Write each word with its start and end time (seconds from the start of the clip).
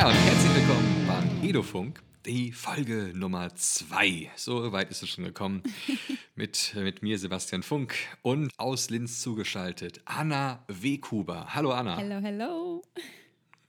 Ja, 0.00 0.06
und 0.06 0.14
herzlich 0.14 0.54
willkommen 0.54 1.04
beim 1.06 1.46
Edofunk, 1.46 2.02
die 2.24 2.52
Folge 2.52 3.12
Nummer 3.14 3.54
2. 3.54 4.30
So 4.34 4.72
weit 4.72 4.90
ist 4.90 5.02
es 5.02 5.10
schon 5.10 5.24
gekommen. 5.24 5.62
mit, 6.34 6.72
mit 6.74 7.02
mir, 7.02 7.18
Sebastian 7.18 7.62
Funk, 7.62 7.94
und 8.22 8.50
aus 8.56 8.88
Linz 8.88 9.20
zugeschaltet, 9.20 10.00
Anna 10.06 10.64
Wekuber. 10.68 11.54
Hallo, 11.54 11.72
Anna. 11.72 11.98
Hello, 11.98 12.18
hello. 12.18 12.82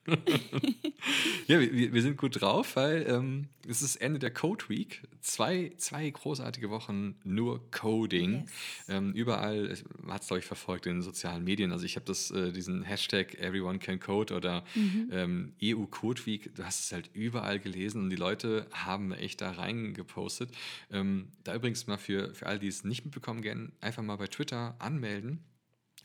ja, 1.47 1.59
wir, 1.59 1.93
wir 1.93 2.01
sind 2.01 2.17
gut 2.17 2.41
drauf, 2.41 2.75
weil 2.75 3.05
ähm, 3.07 3.49
es 3.67 3.81
ist 3.81 3.97
Ende 3.97 4.19
der 4.19 4.31
Code 4.31 4.67
Week. 4.67 5.01
Zwei, 5.21 5.71
zwei 5.77 6.09
großartige 6.09 6.71
Wochen 6.71 7.15
nur 7.23 7.69
Coding. 7.69 8.41
Yes. 8.41 8.49
Ähm, 8.89 9.13
überall, 9.13 9.69
hat 10.07 10.21
es, 10.21 10.27
glaube 10.27 10.39
ich, 10.39 10.45
verfolgt 10.45 10.87
in 10.87 10.93
den 10.93 11.01
sozialen 11.03 11.43
Medien. 11.43 11.71
Also 11.71 11.85
ich 11.85 11.95
habe 11.95 12.05
das, 12.05 12.31
äh, 12.31 12.51
diesen 12.51 12.83
Hashtag 12.83 13.35
Everyone 13.35 13.77
Can 13.77 13.99
Code 13.99 14.33
oder 14.33 14.63
mhm. 14.73 15.09
ähm, 15.11 15.53
EU 15.63 15.85
Code 15.85 16.25
Week, 16.25 16.53
du 16.55 16.65
hast 16.65 16.79
es 16.79 16.91
halt 16.91 17.11
überall 17.13 17.59
gelesen 17.59 18.01
und 18.01 18.09
die 18.09 18.15
Leute 18.15 18.67
haben 18.71 19.11
echt 19.11 19.41
da 19.41 19.51
reingepostet. 19.51 20.49
Ähm, 20.91 21.27
da 21.43 21.53
übrigens 21.53 21.85
mal 21.85 21.97
für, 21.97 22.33
für 22.33 22.47
alle, 22.47 22.59
die 22.59 22.67
es 22.67 22.83
nicht 22.83 23.05
mitbekommen, 23.05 23.41
gerne 23.41 23.71
einfach 23.81 24.03
mal 24.03 24.15
bei 24.15 24.27
Twitter 24.27 24.75
anmelden 24.79 25.43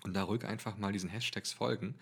und 0.06 0.15
da 0.15 0.23
ruhig 0.23 0.45
einfach 0.45 0.78
mal 0.78 0.92
diesen 0.92 1.10
Hashtags 1.10 1.52
folgen. 1.52 1.95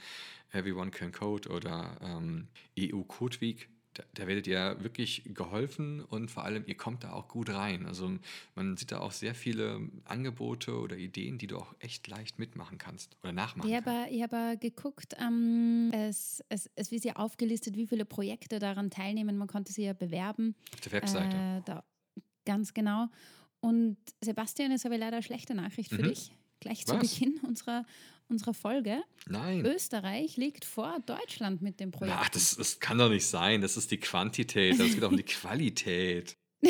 Everyone 0.53 0.91
Can 0.91 1.13
Code 1.13 1.49
oder 1.49 1.97
ähm, 2.01 2.49
EU 2.79 3.03
Code 3.03 3.41
Week. 3.41 3.69
Da, 3.95 4.03
da, 4.15 4.27
werdet 4.27 4.49
ihr 4.49 4.77
wirklich 4.81 5.23
geholfen 5.27 6.01
und 6.01 6.29
vor 6.29 6.45
allem, 6.45 6.65
ihr 6.67 6.77
kommt 6.77 7.05
da 7.05 7.13
auch 7.13 7.29
gut 7.29 7.51
rein. 7.51 7.87
Also 7.87 8.11
man 8.57 8.77
sieht 8.77 8.91
da 8.91 8.99
auch 8.99 9.13
sehr 9.13 9.37
viele 9.37 9.89
Angebote 10.05 10.77
oder 10.77 10.97
Ideen, 10.97 11.39
die 11.39 11.47
du 11.47 11.59
auch 11.59 11.77
echt 11.79 12.09
leicht 12.09 12.41
mitmachen 12.41 12.77
kannst 12.77 13.17
oder 13.23 13.33
nachmachen 13.33 13.71
ich 13.71 13.85
kannst. 13.85 14.11
ich 14.11 14.23
habe 14.23 14.59
geguckt, 14.59 15.15
ähm, 15.21 15.93
es, 15.93 16.43
es, 16.49 16.69
es 16.75 16.91
wird 16.91 17.05
ja 17.05 17.15
aufgelistet, 17.17 17.77
wie 17.77 17.87
viele 17.87 18.05
Projekte 18.05 18.59
daran 18.59 18.91
teilnehmen. 18.91 19.39
Man 19.39 19.47
konnte 19.47 19.73
sie 19.73 19.85
ja 19.85 19.93
bewerben. 19.93 20.57
Auf 20.73 20.81
der 20.81 20.93
Webseite. 20.93 21.37
Äh, 21.37 21.63
da, 21.65 21.85
ganz 22.45 22.75
genau. 22.75 23.07
Und 23.61 23.97
Sebastian, 24.21 24.73
jetzt 24.73 24.85
habe 24.85 24.95
ich 24.97 25.01
leider 25.01 25.19
eine 25.19 25.23
schlechte 25.23 25.55
Nachricht 25.55 25.91
für 25.91 26.03
mhm. 26.03 26.09
dich. 26.09 26.33
Gleich 26.65 26.87
zu 26.87 26.95
Was? 26.95 27.15
Beginn 27.15 27.39
unserer, 27.47 27.85
unserer 28.29 28.55
Folge. 28.55 29.03
Nein. 29.29 29.67
Österreich 29.67 30.39
liegt 30.39 30.65
vor 30.65 30.99
Deutschland 31.05 31.61
mit 31.61 31.79
dem 31.79 31.91
Projekt. 31.91 32.17
Ach, 32.19 32.31
das, 32.31 32.57
das 32.57 32.81
kann 32.81 32.97
doch 32.97 33.11
nicht 33.11 33.27
sein. 33.27 33.61
Das 33.61 33.77
ist 33.77 33.91
die 33.91 33.99
Quantität. 33.99 34.81
Das 34.81 34.95
geht 34.95 35.05
auch 35.05 35.11
um 35.11 35.17
die 35.19 35.25
Qualität. 35.25 36.39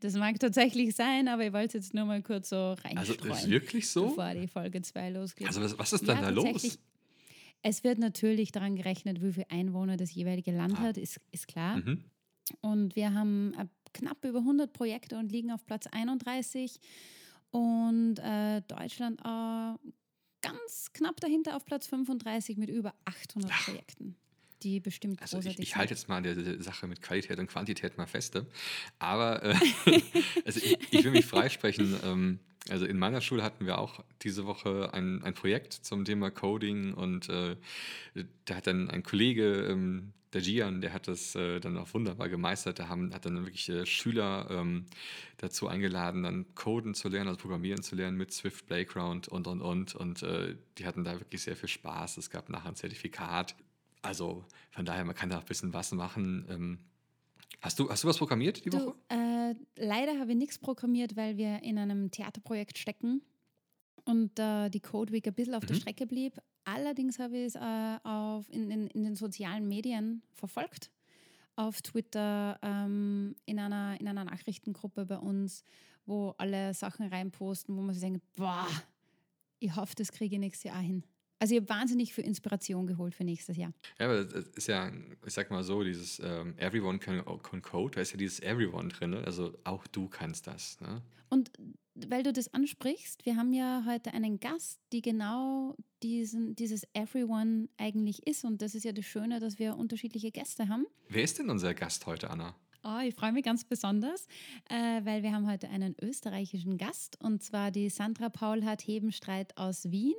das 0.00 0.14
mag 0.14 0.40
tatsächlich 0.40 0.94
sein, 0.94 1.28
aber 1.28 1.44
ich 1.44 1.52
wollte 1.52 1.76
es 1.76 1.84
jetzt 1.84 1.92
nur 1.92 2.06
mal 2.06 2.22
kurz 2.22 2.48
so 2.48 2.72
reinstreuen. 2.72 2.96
Also 2.96 3.12
ist 3.12 3.50
wirklich 3.50 3.90
so? 3.90 4.08
Bevor 4.08 4.32
die 4.32 4.48
Folge 4.48 4.80
2 4.80 5.10
losgeht. 5.10 5.46
Also 5.46 5.60
was, 5.60 5.78
was 5.78 5.92
ist 5.92 6.08
denn 6.08 6.16
ja, 6.16 6.22
da 6.22 6.30
los? 6.30 6.78
Es 7.60 7.84
wird 7.84 7.98
natürlich 7.98 8.52
daran 8.52 8.74
gerechnet, 8.76 9.20
wie 9.20 9.34
viele 9.34 9.50
Einwohner 9.50 9.98
das 9.98 10.14
jeweilige 10.14 10.52
Land 10.52 10.78
ah. 10.78 10.84
hat, 10.84 10.96
ist, 10.96 11.20
ist 11.30 11.46
klar. 11.46 11.76
Mhm. 11.76 12.04
Und 12.62 12.96
wir 12.96 13.12
haben 13.12 13.54
knapp 13.94 14.24
über 14.24 14.40
100 14.40 14.72
Projekte 14.72 15.16
und 15.18 15.32
liegen 15.32 15.50
auf 15.50 15.64
Platz 15.64 15.86
31 15.86 16.80
und 17.50 18.18
äh, 18.18 18.60
Deutschland 18.62 19.20
äh, 19.20 19.90
ganz 20.42 20.92
knapp 20.92 21.20
dahinter 21.20 21.56
auf 21.56 21.64
Platz 21.64 21.86
35 21.86 22.58
mit 22.58 22.68
über 22.68 22.94
800 23.06 23.50
Ach. 23.52 23.64
Projekten. 23.64 24.16
Die 24.64 24.80
bestimmt 24.80 25.20
also 25.20 25.38
ich, 25.38 25.58
ich 25.58 25.76
halte 25.76 25.92
jetzt 25.92 26.08
mal 26.08 26.22
der 26.22 26.62
Sache 26.62 26.86
mit 26.86 27.02
Qualität 27.02 27.38
und 27.38 27.48
Quantität 27.48 27.98
mal 27.98 28.06
feste. 28.06 28.46
Aber 28.98 29.42
äh, 29.42 29.54
also 30.46 30.58
ich, 30.58 30.78
ich, 30.90 31.04
will 31.04 31.12
mich 31.12 31.26
freisprechen. 31.26 31.96
Ähm, 32.02 32.38
also 32.70 32.86
in 32.86 32.98
meiner 32.98 33.20
Schule 33.20 33.42
hatten 33.42 33.66
wir 33.66 33.78
auch 33.78 34.02
diese 34.22 34.46
Woche 34.46 34.94
ein, 34.94 35.22
ein 35.22 35.34
Projekt 35.34 35.74
zum 35.74 36.06
Thema 36.06 36.30
Coding 36.30 36.94
und 36.94 37.28
äh, 37.28 37.56
da 38.46 38.54
hat 38.56 38.66
dann 38.66 38.88
ein 38.88 39.02
Kollege 39.02 39.66
ähm, 39.66 40.14
der 40.32 40.40
Gian, 40.40 40.80
der 40.80 40.92
hat 40.92 41.08
das 41.08 41.34
äh, 41.34 41.60
dann 41.60 41.76
auch 41.76 41.92
wunderbar 41.94 42.28
gemeistert. 42.28 42.78
Der 42.78 42.88
haben, 42.88 43.14
hat 43.14 43.26
dann 43.26 43.44
wirklich 43.44 43.68
äh, 43.68 43.86
Schüler 43.86 44.48
ähm, 44.50 44.86
dazu 45.36 45.68
eingeladen, 45.68 46.22
dann 46.22 46.46
Coden 46.54 46.94
zu 46.94 47.08
lernen, 47.08 47.28
also 47.28 47.38
Programmieren 47.38 47.82
zu 47.82 47.94
lernen 47.94 48.16
mit 48.16 48.32
Swift 48.32 48.66
Playground 48.66 49.28
und, 49.28 49.46
und, 49.46 49.60
und. 49.60 49.94
Und 49.94 50.22
äh, 50.22 50.56
die 50.78 50.86
hatten 50.86 51.04
da 51.04 51.20
wirklich 51.20 51.42
sehr 51.42 51.56
viel 51.56 51.68
Spaß. 51.68 52.16
Es 52.16 52.30
gab 52.30 52.48
nachher 52.48 52.70
ein 52.70 52.76
Zertifikat. 52.76 53.54
Also 54.04 54.44
von 54.70 54.84
daher, 54.84 55.04
man 55.04 55.14
kann 55.14 55.30
da 55.30 55.38
auch 55.38 55.42
ein 55.42 55.46
bisschen 55.46 55.72
was 55.72 55.92
machen. 55.92 56.46
Ähm, 56.48 56.78
hast, 57.60 57.78
du, 57.78 57.88
hast 57.88 58.04
du 58.04 58.08
was 58.08 58.18
programmiert 58.18 58.64
die 58.64 58.70
du, 58.70 58.78
Woche? 58.78 58.94
Äh, 59.08 59.54
leider 59.76 60.18
habe 60.18 60.32
ich 60.32 60.36
nichts 60.36 60.58
programmiert, 60.58 61.16
weil 61.16 61.36
wir 61.36 61.62
in 61.62 61.78
einem 61.78 62.10
Theaterprojekt 62.10 62.78
stecken 62.78 63.22
und 64.04 64.38
äh, 64.38 64.68
die 64.68 64.80
Code 64.80 65.12
Week 65.12 65.26
ein 65.26 65.34
bisschen 65.34 65.54
auf 65.54 65.62
mhm. 65.62 65.68
der 65.68 65.74
Strecke 65.74 66.06
blieb. 66.06 66.38
Allerdings 66.64 67.18
habe 67.18 67.36
ich 67.36 67.46
es 67.46 67.54
äh, 67.54 67.98
auf, 68.04 68.48
in, 68.50 68.70
in, 68.70 68.86
in, 68.88 69.04
den 69.04 69.16
sozialen 69.16 69.66
Medien 69.68 70.22
verfolgt. 70.32 70.90
Auf 71.56 71.82
Twitter, 71.82 72.58
ähm, 72.62 73.36
in, 73.46 73.58
einer, 73.58 73.98
in 74.00 74.08
einer 74.08 74.24
Nachrichtengruppe 74.24 75.06
bei 75.06 75.18
uns, 75.18 75.64
wo 76.04 76.34
alle 76.36 76.74
Sachen 76.74 77.06
reinposten, 77.06 77.76
wo 77.76 77.80
man 77.80 77.94
sich 77.94 78.02
denkt, 78.02 78.22
boah, 78.36 78.66
ich 79.60 79.74
hoffe, 79.76 79.94
das 79.96 80.10
kriege 80.10 80.34
ich 80.34 80.40
nächstes 80.40 80.64
Jahr 80.64 80.80
hin. 80.80 81.04
Also 81.38 81.54
ich 81.54 81.60
habe 81.60 81.68
wahnsinnig 81.68 82.14
viel 82.14 82.24
Inspiration 82.24 82.86
geholt 82.86 83.14
für 83.14 83.24
nächstes 83.24 83.56
Jahr. 83.56 83.72
Ja, 83.98 84.06
aber 84.06 84.24
das 84.24 84.46
ist 84.48 84.68
ja, 84.68 84.90
ich 85.26 85.34
sag 85.34 85.50
mal 85.50 85.62
so, 85.62 85.82
dieses 85.82 86.20
ähm, 86.20 86.56
Everyone 86.58 86.98
can, 86.98 87.22
can 87.42 87.62
code, 87.62 87.96
da 87.96 88.00
ist 88.00 88.12
ja 88.12 88.16
dieses 88.16 88.40
Everyone 88.40 88.88
drin, 88.88 89.10
ne? 89.10 89.24
also 89.24 89.52
auch 89.64 89.86
du 89.86 90.08
kannst 90.08 90.46
das. 90.46 90.80
Ne? 90.80 91.02
Und 91.28 91.50
weil 91.94 92.22
du 92.22 92.32
das 92.32 92.52
ansprichst, 92.52 93.24
wir 93.24 93.36
haben 93.36 93.52
ja 93.52 93.84
heute 93.86 94.12
einen 94.14 94.40
Gast, 94.40 94.80
die 94.92 95.00
genau 95.00 95.76
diesen, 96.02 96.56
dieses 96.56 96.86
Everyone 96.92 97.68
eigentlich 97.76 98.26
ist. 98.26 98.44
Und 98.44 98.62
das 98.62 98.74
ist 98.74 98.84
ja 98.84 98.92
das 98.92 99.04
Schöne, 99.04 99.38
dass 99.38 99.58
wir 99.58 99.76
unterschiedliche 99.76 100.32
Gäste 100.32 100.68
haben. 100.68 100.86
Wer 101.08 101.22
ist 101.22 101.38
denn 101.38 101.50
unser 101.50 101.72
Gast 101.74 102.06
heute, 102.06 102.30
Anna? 102.30 102.54
Oh, 102.86 103.00
ich 103.02 103.14
freue 103.14 103.32
mich 103.32 103.44
ganz 103.44 103.64
besonders, 103.64 104.26
äh, 104.68 105.04
weil 105.04 105.22
wir 105.22 105.32
haben 105.32 105.50
heute 105.50 105.70
einen 105.70 105.96
österreichischen 106.02 106.76
Gast 106.76 107.18
und 107.18 107.42
zwar 107.42 107.70
die 107.70 107.88
Sandra 107.88 108.28
Paulhardt 108.28 108.82
Hebenstreit 108.86 109.56
aus 109.56 109.90
Wien. 109.90 110.14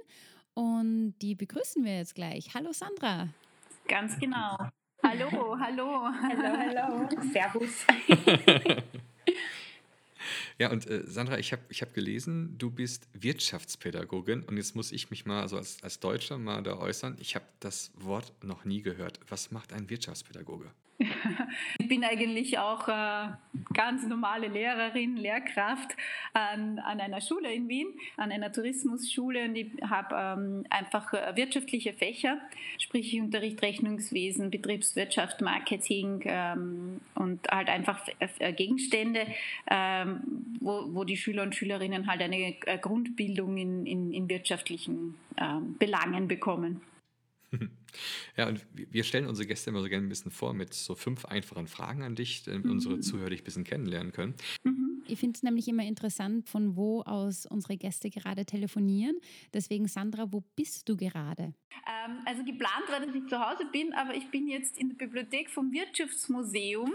Und 0.55 1.15
die 1.21 1.35
begrüßen 1.35 1.83
wir 1.83 1.97
jetzt 1.97 2.15
gleich. 2.15 2.53
Hallo 2.55 2.71
Sandra. 2.71 3.27
Ganz 3.87 4.17
genau. 4.17 4.57
Hallo, 5.03 5.55
hallo. 5.59 6.09
Hallo, 6.23 6.57
hallo. 6.57 7.09
Servus. 7.31 7.85
Ja, 10.57 10.71
und 10.71 10.89
äh, 10.89 11.03
Sandra, 11.05 11.37
ich 11.37 11.51
habe 11.51 11.63
ich 11.69 11.81
hab 11.81 11.93
gelesen, 11.93 12.57
du 12.57 12.71
bist 12.71 13.09
Wirtschaftspädagogin 13.13 14.43
und 14.43 14.55
jetzt 14.55 14.75
muss 14.75 14.93
ich 14.93 15.09
mich 15.09 15.25
mal, 15.25 15.41
also 15.41 15.57
als, 15.57 15.83
als 15.83 15.99
Deutscher 15.99 16.37
mal 16.37 16.63
da 16.63 16.77
äußern. 16.77 17.17
Ich 17.19 17.35
habe 17.35 17.45
das 17.59 17.91
Wort 17.95 18.31
noch 18.41 18.63
nie 18.63 18.81
gehört. 18.81 19.19
Was 19.27 19.51
macht 19.51 19.73
ein 19.73 19.89
Wirtschaftspädagoge? 19.89 20.71
Ich 21.77 21.89
bin 21.89 22.03
eigentlich 22.03 22.57
auch 22.57 22.87
äh, 22.87 23.27
ganz 23.75 24.07
normale 24.07 24.47
Lehrerin, 24.47 25.17
Lehrkraft 25.17 25.95
an, 26.33 26.79
an 26.79 26.99
einer 26.99 27.21
Schule 27.21 27.53
in 27.53 27.69
Wien, 27.69 27.87
an 28.17 28.31
einer 28.31 28.51
Tourismusschule 28.51 29.45
und 29.45 29.55
ich 29.55 29.71
habe 29.87 30.15
ähm, 30.17 30.65
einfach 30.71 31.13
äh, 31.13 31.35
wirtschaftliche 31.35 31.93
Fächer, 31.93 32.39
sprich 32.79 33.13
ich 33.13 33.21
unterrichte 33.21 33.61
Rechnungswesen, 33.61 34.49
Betriebswirtschaft, 34.49 35.41
Marketing 35.41 36.23
ähm, 36.25 37.01
und 37.13 37.47
halt 37.51 37.69
einfach 37.69 37.99
äh, 38.19 38.53
Gegenstände, 38.53 39.27
ähm, 39.69 40.21
wo, 40.59 40.85
wo 40.93 41.03
die 41.03 41.17
Schüler 41.17 41.43
und 41.43 41.53
Schülerinnen 41.53 42.07
halt 42.07 42.21
eine 42.21 42.55
äh, 42.65 42.77
Grundbildung 42.79 43.57
in, 43.57 43.85
in, 43.85 44.13
in 44.13 44.29
wirtschaftlichen 44.29 45.15
ähm, 45.37 45.75
Belangen 45.77 46.27
bekommen. 46.27 46.81
Ja, 48.35 48.49
und 48.49 48.65
wir 48.73 49.05
stellen 49.05 49.27
unsere 49.27 49.47
Gäste 49.47 49.69
immer 49.69 49.81
so 49.81 49.87
gerne 49.87 50.05
ein 50.05 50.09
bisschen 50.09 50.31
vor 50.31 50.53
mit 50.53 50.73
so 50.73 50.95
fünf 50.95 51.23
einfachen 51.23 51.67
Fragen 51.67 52.03
an 52.03 52.15
dich, 52.15 52.43
damit 52.43 52.65
mhm. 52.65 52.71
unsere 52.71 52.99
Zuhörer 52.99 53.29
dich 53.29 53.41
ein 53.41 53.45
bisschen 53.45 53.63
kennenlernen 53.63 54.11
können. 54.11 54.35
Mhm. 54.63 55.03
Ich 55.07 55.19
finde 55.19 55.37
es 55.37 55.43
nämlich 55.43 55.67
immer 55.67 55.83
interessant, 55.83 56.49
von 56.49 56.75
wo 56.75 57.01
aus 57.01 57.45
unsere 57.45 57.77
Gäste 57.77 58.09
gerade 58.09 58.45
telefonieren. 58.45 59.15
Deswegen, 59.53 59.87
Sandra, 59.87 60.31
wo 60.31 60.43
bist 60.55 60.89
du 60.89 60.97
gerade? 60.97 61.53
Ähm, 61.87 62.17
also 62.25 62.43
geplant 62.43 62.89
war, 62.89 62.99
dass 62.99 63.13
ich 63.13 63.27
zu 63.27 63.39
Hause 63.39 63.65
bin, 63.71 63.93
aber 63.93 64.15
ich 64.15 64.29
bin 64.31 64.47
jetzt 64.47 64.77
in 64.77 64.89
der 64.89 64.95
Bibliothek 64.95 65.49
vom 65.49 65.71
Wirtschaftsmuseum, 65.71 66.91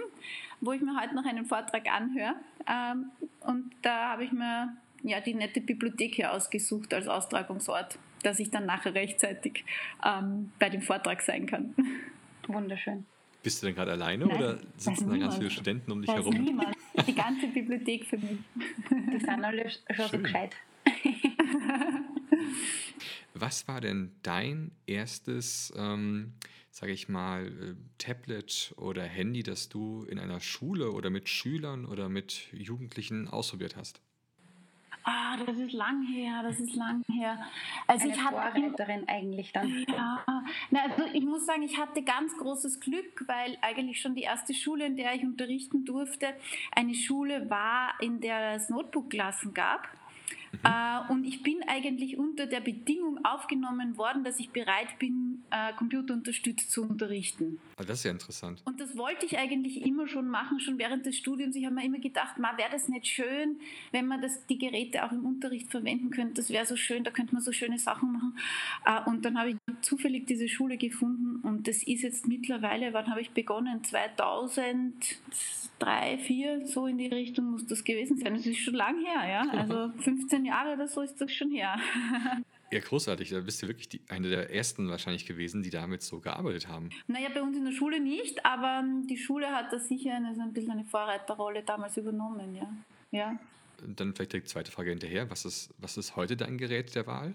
wo 0.61 0.73
ich 0.73 0.81
mir 0.81 1.01
heute 1.01 1.15
noch 1.15 1.25
einen 1.25 1.47
Vortrag 1.47 1.87
anhöre. 1.89 2.35
Ähm, 2.67 3.11
und 3.41 3.71
da 3.83 4.11
habe 4.11 4.25
ich 4.25 4.33
mir 4.33 4.77
ja, 5.03 5.21
die 5.21 5.35
nette 5.35 5.61
Bibliothek 5.61 6.17
hier 6.17 6.33
ausgesucht 6.33 6.93
als 6.93 7.07
Austragungsort 7.07 7.99
dass 8.23 8.39
ich 8.39 8.51
dann 8.51 8.67
nachher 8.67 8.95
rechtzeitig 8.95 9.65
ähm, 10.05 10.53
bei 10.59 10.69
dem 10.69 10.83
Vortrag 10.83 11.23
sein 11.23 11.47
kann. 11.47 11.75
Wunderschön. 12.47 13.07
Bist 13.43 13.63
du 13.63 13.67
denn 13.67 13.75
gerade 13.75 13.93
alleine 13.93 14.27
Nein, 14.27 14.37
oder 14.37 14.59
sitzen 14.77 15.09
da 15.09 15.17
ganz 15.17 15.37
viele 15.37 15.51
Studenten 15.51 15.91
um 15.93 16.03
dich 16.03 16.13
herum? 16.13 16.35
Niemand. 16.35 16.77
Die 17.07 17.15
ganze 17.15 17.47
Bibliothek 17.47 18.05
für 18.05 18.19
mich. 18.19 18.39
Die 18.91 19.19
sind 19.19 19.45
alle 19.45 19.71
schon 19.71 19.95
Schön. 19.95 20.09
so 20.09 20.19
gescheit. 20.19 20.57
Was 23.35 23.67
war 23.69 23.81
denn 23.81 24.13
dein 24.23 24.73
erstes, 24.87 25.73
ähm, 25.77 26.35
sage 26.71 26.93
ich 26.93 27.09
mal, 27.09 27.47
äh, 27.47 27.75
Tablet 27.97 28.75
oder 28.77 29.05
Handy, 29.05 29.43
das 29.43 29.71
du 29.71 30.05
in 30.05 30.19
einer 30.19 30.41
Schule 30.41 30.91
oder 30.91 31.09
mit 31.09 31.29
Schülern 31.29 31.87
oder 31.87 32.09
mit 32.11 32.49
Jugendlichen 32.53 33.29
ausprobiert 33.29 33.77
hast? 33.77 34.03
Ah, 35.05 35.37
das 35.45 35.57
ist 35.57 35.73
lang 35.73 36.03
her, 36.07 36.43
das 36.43 36.61
ist 36.61 36.75
lang 36.75 37.03
her. 37.11 37.39
Also 37.87 38.05
Eine 38.05 38.15
ich 38.15 38.23
hatte 38.23 39.09
eigentlich 39.09 39.53
dann. 39.53 39.85
Ja, 39.89 40.25
Na, 40.71 40.83
also 40.83 41.05
ich 41.13 41.25
muss 41.25 41.47
sagen, 41.47 41.63
ich 41.63 41.79
hatte 41.79 42.03
ganz 42.03 42.37
großes 42.37 42.81
Glück, 42.81 43.25
weil 43.27 43.57
eigentlich 43.63 44.01
schon 44.01 44.15
die 44.15 44.23
erste 44.23 44.53
Schule, 44.53 44.87
in 44.87 44.97
der 44.97 45.15
ich 45.15 45.23
unterrichten 45.23 45.85
durfte, 45.85 46.35
eine 46.73 46.95
Schule 46.95 47.49
war, 47.49 47.95
in 48.01 48.21
der 48.21 48.57
es 48.57 48.69
Notebook-Klassen 48.69 49.55
gab. 49.55 49.89
Mhm. 50.53 50.59
Äh, 50.65 51.13
und 51.13 51.25
ich 51.25 51.43
bin 51.43 51.63
eigentlich 51.67 52.19
unter 52.19 52.47
der 52.47 52.61
Bedingung 52.61 53.25
aufgenommen 53.25 53.97
worden, 53.97 54.25
dass 54.25 54.39
ich 54.39 54.51
bereit 54.51 54.99
bin, 54.99 55.43
äh, 55.51 55.73
computerunterstützt 55.75 56.71
zu 56.71 56.83
unterrichten. 56.83 57.59
Ah, 57.77 57.85
das 57.85 57.99
ist 57.99 58.05
ja 58.05 58.11
interessant. 58.11 58.63
Und 58.65 58.81
das 58.81 58.97
wollte 58.97 59.27
ich 59.27 59.39
eigentlich 59.39 59.85
immer 59.85 60.09
schon 60.09 60.29
machen, 60.29 60.61
schon 60.61 60.79
während 60.79 61.07
des 61.07 61.17
Studiums. 61.17 61.57
Ich 61.57 61.65
habe 61.65 61.75
mir 61.75 61.85
immer 61.85 61.99
gedacht, 61.99 62.37
wäre 62.39 62.71
das 62.71 62.89
nicht 62.89 63.07
schön, 63.07 63.59
wenn 63.93 64.07
man 64.07 64.21
das, 64.21 64.47
die 64.47 64.59
Geräte 64.59 65.05
auch 65.05 65.13
im 65.13 65.25
Unterricht 65.25 65.71
verwenden 65.71 66.11
könnte. 66.11 66.35
Das 66.35 66.51
wäre 66.51 66.67
so 66.67 66.77
schön, 66.77 67.05
da 67.05 67.11
könnte 67.11 67.35
man 67.35 67.43
so 67.43 67.53
schöne 67.53 67.79
Sachen 67.79 68.13
machen. 68.13 68.37
Äh, 68.85 69.09
und 69.09 69.25
dann 69.25 69.39
habe 69.39 69.51
ich 69.51 69.57
zufällig 69.83 70.27
diese 70.27 70.49
Schule 70.49 70.77
gefunden 70.77 71.41
und 71.47 71.69
das 71.69 71.83
ist 71.83 72.03
jetzt 72.03 72.27
mittlerweile, 72.27 72.93
wann 72.93 73.09
habe 73.09 73.21
ich 73.21 73.31
begonnen? 73.31 73.83
2000 73.83 75.19
drei, 75.81 76.19
vier, 76.19 76.67
so 76.67 76.87
in 76.87 76.99
die 76.99 77.09
Richtung 77.09 77.53
muss 77.53 77.67
das 77.67 77.83
gewesen 77.83 78.19
sein. 78.19 78.35
Das 78.35 78.47
ist 78.47 78.59
schon 78.59 78.75
lang 78.75 78.99
her, 79.05 79.29
ja. 79.29 79.41
Also 79.61 79.91
15 79.99 80.40
Jahre 80.45 80.75
oder 80.75 80.89
so 80.89 81.03
ist 81.03 81.21
das 81.21 81.33
schon 81.33 81.51
her. 81.51 81.79
Ja, 82.73 82.79
großartig. 82.79 83.31
Da 83.31 83.41
bist 83.41 83.63
du 83.63 83.67
wirklich 83.67 83.89
die, 83.89 84.01
eine 84.09 84.29
der 84.29 84.55
ersten 84.55 84.89
wahrscheinlich 84.89 85.27
gewesen, 85.27 85.63
die 85.63 85.71
damit 85.71 86.03
so 86.03 86.21
gearbeitet 86.21 86.69
haben. 86.69 86.91
Naja, 87.09 87.29
bei 87.35 87.43
uns 87.43 87.57
in 87.57 87.65
der 87.65 87.73
Schule 87.73 87.99
nicht, 88.01 88.45
aber 88.47 88.85
die 89.09 89.17
Schule 89.17 89.49
hat 89.51 89.73
da 89.73 89.79
sicher 89.79 90.15
eine, 90.15 90.35
so 90.35 90.43
ein 90.43 90.53
bisschen 90.53 90.73
eine 90.73 90.85
Vorreiterrolle 90.85 91.65
damals 91.65 91.97
übernommen, 91.97 92.55
ja. 92.55 92.73
ja. 93.11 93.39
Dann 93.97 94.15
vielleicht 94.15 94.33
die 94.35 94.45
zweite 94.45 94.71
Frage 94.71 94.91
hinterher. 94.91 95.29
Was 95.31 95.45
ist, 95.45 95.75
was 95.79 95.97
ist 95.97 96.15
heute 96.15 96.37
dein 96.37 96.59
Gerät 96.59 96.95
der 96.95 97.07
Wahl? 97.07 97.35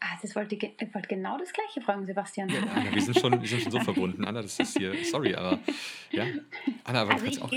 Ah, 0.00 0.18
das 0.20 0.34
wollte 0.34 0.56
ich, 0.56 0.62
ich 0.62 0.94
wollte 0.94 1.08
genau 1.08 1.38
das 1.38 1.52
Gleiche 1.52 1.80
fragen, 1.80 2.06
Sebastian. 2.06 2.48
Ja, 2.48 2.60
Anna, 2.74 2.92
wir, 2.92 3.02
sind 3.02 3.18
schon, 3.20 3.40
wir 3.40 3.48
sind 3.48 3.62
schon 3.62 3.70
so 3.70 3.80
verbunden. 3.84 4.24
Anna, 4.24 4.42
das 4.42 4.58
ist 4.58 4.76
hier, 4.76 4.92
sorry, 5.04 5.34
aber 5.34 5.60
ja. 6.10 6.24
Anna, 6.82 7.02
aber 7.02 7.12
also 7.12 7.26
ich, 7.26 7.40
auch 7.40 7.52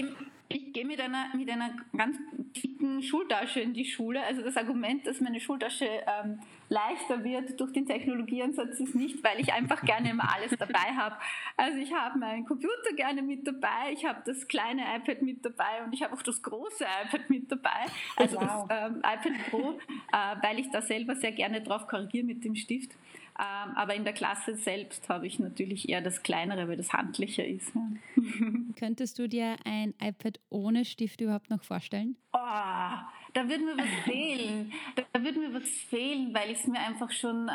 ich 0.48 0.74
gehe 0.74 0.86
mit 0.86 1.02
einer, 1.02 1.36
mit 1.36 1.50
einer 1.50 1.72
ganz 1.96 2.18
dicken 2.56 3.02
Schultasche 3.02 3.62
in 3.62 3.74
die 3.74 3.86
Schule. 3.86 4.24
Also 4.24 4.42
das 4.42 4.58
Argument, 4.58 5.06
dass 5.08 5.20
meine 5.20 5.40
Schultasche 5.40 5.86
ähm, 5.86 6.40
leichter 6.70 7.24
wird 7.24 7.60
durch 7.60 7.74
den 7.74 7.86
Technologieansatz 7.86 8.80
ist 8.80 8.96
nicht, 8.96 9.24
weil 9.24 9.40
ich 9.40 9.54
einfach 9.54 9.82
gerne 9.82 10.12
immer 10.12 10.34
alles 10.34 10.52
dabei 10.58 10.94
habe. 10.96 11.16
Also 11.58 11.80
ich 11.80 11.94
habe 11.94 12.20
meinen 12.20 12.46
Computer 12.46 12.94
gerne 12.96 13.22
mit 13.22 13.48
dabei, 13.48 13.92
ich 13.94 14.06
habe 14.06 14.22
das 14.26 14.48
kleine 14.48 14.84
iPad 14.98 15.22
mit 15.22 15.44
dabei 15.44 15.84
und 15.84 15.94
ich 15.94 16.04
habe 16.04 16.14
auch 16.14 16.22
das 16.22 16.42
große 16.42 16.86
iPad 17.06 17.30
mit 17.30 17.52
dabei. 17.52 17.86
Also 18.16 18.38
wow. 18.38 18.68
das 18.68 18.92
ähm, 18.92 18.98
iPad 18.98 19.50
Pro, 19.50 19.72
äh, 19.72 20.36
weil 20.42 20.60
ich 20.60 20.70
da 20.70 20.82
selber 20.82 21.16
sehr 21.16 21.32
gerne 21.32 21.62
drauf 21.62 21.88
korrigiere 21.88 22.26
mit 22.26 22.44
dem 22.44 22.56
Stift. 22.56 22.92
Ähm, 23.38 23.76
aber 23.76 23.96
in 23.96 24.06
der 24.06 24.14
Klasse 24.14 24.56
selbst 24.56 25.10
habe 25.10 25.28
ich 25.28 25.40
natürlich 25.40 25.90
eher 25.90 26.02
das 26.02 26.24
kleinere, 26.24 26.70
weil 26.70 26.78
das 26.78 26.94
handlicher 26.94 27.46
ist. 27.46 27.72
Könntest 28.78 29.20
du 29.20 29.28
dir 29.28 29.58
ein 29.66 29.94
iPad 30.02 30.40
ohne 30.50 30.86
Stift 30.86 31.20
überhaupt 31.20 31.50
noch 31.50 31.64
vorstellen? 31.64 32.16
Oh, 32.32 32.38
da 33.36 33.50
würde 33.50 33.66
mir 33.66 33.78
was 33.78 34.04
fehlen. 34.06 34.72
Da 35.12 35.22
würde 35.22 35.40
mir 35.40 35.54
was 35.54 35.70
fehlen, 35.90 36.34
weil 36.34 36.52
ich 36.52 36.60
es 36.60 36.68
mir 36.68 36.80
einfach 36.80 37.12
schon 37.12 37.50
äh, 37.50 37.54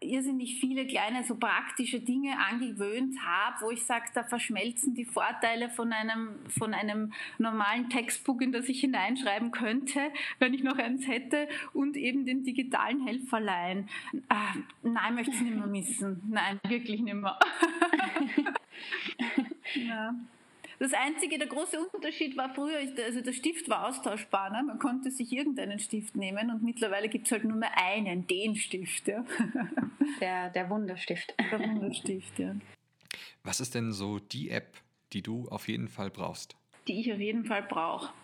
irrsinnig 0.00 0.60
viele 0.60 0.86
kleine, 0.86 1.24
so 1.24 1.34
praktische 1.34 1.98
Dinge 1.98 2.38
angewöhnt 2.38 3.16
habe, 3.24 3.56
wo 3.62 3.70
ich 3.72 3.84
sage, 3.84 4.04
da 4.14 4.22
verschmelzen 4.22 4.94
die 4.94 5.04
Vorteile 5.04 5.68
von 5.68 5.92
einem, 5.92 6.36
von 6.56 6.72
einem 6.72 7.12
normalen 7.38 7.90
Textbook, 7.90 8.40
in 8.40 8.52
das 8.52 8.68
ich 8.68 8.80
hineinschreiben 8.80 9.50
könnte, 9.50 10.12
wenn 10.38 10.54
ich 10.54 10.62
noch 10.62 10.78
eins 10.78 11.08
hätte, 11.08 11.48
und 11.72 11.96
eben 11.96 12.24
den 12.24 12.44
digitalen 12.44 13.04
Helferlein. 13.04 13.88
Äh, 14.12 14.60
nein, 14.84 15.16
möchte 15.16 15.34
ich 15.34 15.40
nicht 15.40 15.56
mehr 15.56 15.66
missen. 15.66 16.22
Nein, 16.28 16.60
wirklich 16.68 17.00
nicht 17.00 17.14
mehr. 17.14 17.36
ja. 19.74 20.14
Das 20.78 20.92
einzige, 20.92 21.38
der 21.38 21.46
große 21.46 21.78
Unterschied 21.92 22.36
war 22.36 22.54
früher, 22.54 22.78
also 22.78 23.20
der 23.22 23.32
Stift 23.32 23.68
war 23.68 23.88
austauschbar. 23.88 24.50
Ne? 24.50 24.62
Man 24.62 24.78
konnte 24.78 25.10
sich 25.10 25.32
irgendeinen 25.32 25.78
Stift 25.78 26.16
nehmen 26.16 26.50
und 26.50 26.62
mittlerweile 26.62 27.08
gibt 27.08 27.26
es 27.26 27.32
halt 27.32 27.44
nur 27.44 27.56
mehr 27.56 27.76
einen, 27.78 28.26
den 28.26 28.56
Stift. 28.56 29.08
Ja? 29.08 29.24
Der, 30.20 30.48
der 30.50 30.70
Wunderstift. 30.70 31.34
Der 31.38 31.58
Wunderstift, 31.58 32.38
ja. 32.38 32.54
Was 33.42 33.60
ist 33.60 33.74
denn 33.74 33.92
so 33.92 34.18
die 34.18 34.50
App, 34.50 34.78
die 35.12 35.20
du 35.20 35.46
auf 35.48 35.68
jeden 35.68 35.88
Fall 35.88 36.10
brauchst? 36.10 36.56
Die 36.88 37.00
ich 37.00 37.12
auf 37.12 37.18
jeden 37.18 37.44
Fall 37.44 37.62
brauche. 37.62 38.14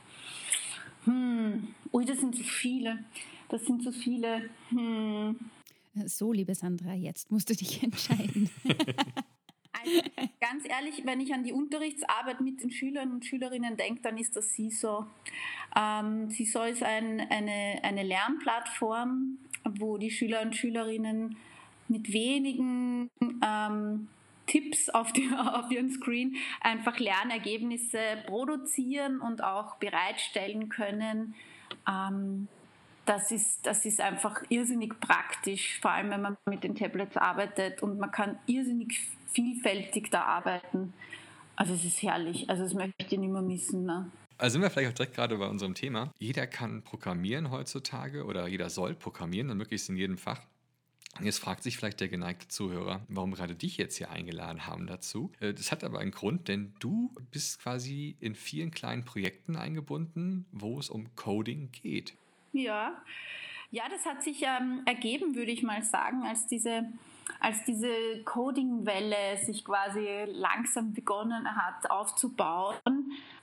Hm, 1.05 1.75
ui, 1.93 2.05
das 2.05 2.21
sind 2.21 2.35
so 2.35 2.43
viele. 2.43 3.05
Das 3.49 3.67
sind 3.67 3.83
so 3.83 3.93
viele. 3.93 4.49
Hm. 4.71 5.37
So, 6.07 6.33
liebe 6.33 6.55
Sandra, 6.55 6.95
jetzt 6.95 7.31
musst 7.31 7.51
du 7.51 7.55
dich 7.55 7.83
entscheiden. 7.83 8.49
Also, 9.73 10.32
ganz 10.53 10.69
ehrlich, 10.69 11.03
wenn 11.05 11.21
ich 11.21 11.33
an 11.33 11.45
die 11.45 11.53
Unterrichtsarbeit 11.53 12.41
mit 12.41 12.63
den 12.63 12.71
Schülern 12.71 13.11
und 13.11 13.25
Schülerinnen 13.25 13.77
denke, 13.77 14.03
dann 14.03 14.19
ist 14.19 14.37
das 14.37 14.53
CISO. 14.53 15.07
Ähm, 15.75 16.31
CISO 16.31 16.65
ist 16.65 16.83
ein, 16.83 17.21
eine, 17.31 17.81
eine 17.83 18.03
Lernplattform, 18.03 19.39
wo 19.79 19.97
die 19.97 20.11
Schüler 20.11 20.43
und 20.43 20.55
Schülerinnen 20.55 21.37
mit 21.89 22.13
wenigen 22.13 23.09
ähm, 23.43 24.09
Tipps 24.47 24.91
auf, 24.91 25.13
die, 25.13 25.31
auf 25.39 25.71
ihren 25.71 25.91
Screen 25.91 26.37
einfach 26.61 26.99
Lernergebnisse 26.99 27.99
produzieren 28.27 29.21
und 29.21 29.43
auch 29.43 29.77
bereitstellen 29.77 30.69
können. 30.69 31.35
Ähm, 31.89 32.49
das 33.05 33.31
ist, 33.33 33.67
das 33.67 33.85
ist 33.85 34.01
einfach 34.01 34.43
irrsinnig 34.49 34.99
praktisch, 35.01 35.79
vor 35.81 35.91
allem 35.91 36.11
wenn 36.11 36.23
man 36.23 36.37
mit 36.49 36.65
den 36.65 36.75
Tablets 36.75 37.17
arbeitet 37.17 37.83
und 37.83 37.99
man 37.99 38.11
kann 38.11 38.39
irrsinnig 38.47 39.01
vielfältig 39.33 40.11
da 40.11 40.23
arbeiten. 40.23 40.93
Also 41.57 41.75
es 41.75 41.85
ist 41.85 42.03
herrlich. 42.03 42.49
Also 42.49 42.63
das 42.63 42.75
möchte 42.75 42.95
ich 42.99 43.19
nicht 43.19 43.31
mehr 43.31 43.43
missen. 43.43 43.85
Ne? 43.85 44.11
Also 44.39 44.55
sind 44.55 44.63
wir 44.63 44.71
vielleicht 44.71 44.91
auch 44.91 44.97
direkt 44.97 45.15
gerade 45.15 45.37
bei 45.37 45.47
unserem 45.47 45.75
Thema. 45.75 46.13
Jeder 46.19 46.47
kann 46.47 46.83
programmieren 46.83 47.51
heutzutage 47.51 48.25
oder 48.25 48.47
jeder 48.49 48.71
soll 48.71 48.95
programmieren 48.95 49.51
und 49.51 49.59
möglichst 49.59 49.89
in 49.89 49.97
jedem 49.97 50.19
Fach. 50.19 50.41
Jetzt 51.21 51.41
fragt 51.41 51.63
sich 51.63 51.77
vielleicht 51.77 52.01
der 52.01 52.09
geneigte 52.09 52.49
Zuhörer, 52.49 53.05
warum 53.09 53.35
gerade 53.35 53.55
dich 53.55 53.77
jetzt 53.77 53.97
hier 53.99 54.11
eingeladen 54.11 54.67
haben 54.67 54.87
dazu. 54.87 55.31
Äh, 55.41 55.53
das 55.53 55.71
hat 55.71 55.85
aber 55.85 55.99
einen 55.99 56.11
Grund, 56.11 56.49
denn 56.49 56.73
du 56.79 57.15
bist 57.31 57.61
quasi 57.61 58.17
in 58.19 58.35
vielen 58.35 58.71
kleinen 58.71 59.05
Projekten 59.05 59.57
eingebunden, 59.57 60.47
wo 60.53 60.79
es 60.79 60.89
um 60.89 61.15
Coding 61.15 61.71
geht. 61.71 62.15
Ja, 62.53 63.03
ja, 63.71 63.85
das 63.89 64.05
hat 64.05 64.23
sich 64.23 64.43
ähm, 64.43 64.83
ergeben, 64.85 65.35
würde 65.35 65.51
ich 65.51 65.63
mal 65.63 65.83
sagen, 65.83 66.25
als 66.25 66.47
diese 66.47 66.85
als 67.41 67.65
diese 67.65 68.23
Coding-Welle 68.25 69.39
sich 69.39 69.65
quasi 69.65 70.07
langsam 70.29 70.93
begonnen 70.93 71.45
hat 71.57 71.91
aufzubauen, 71.91 72.77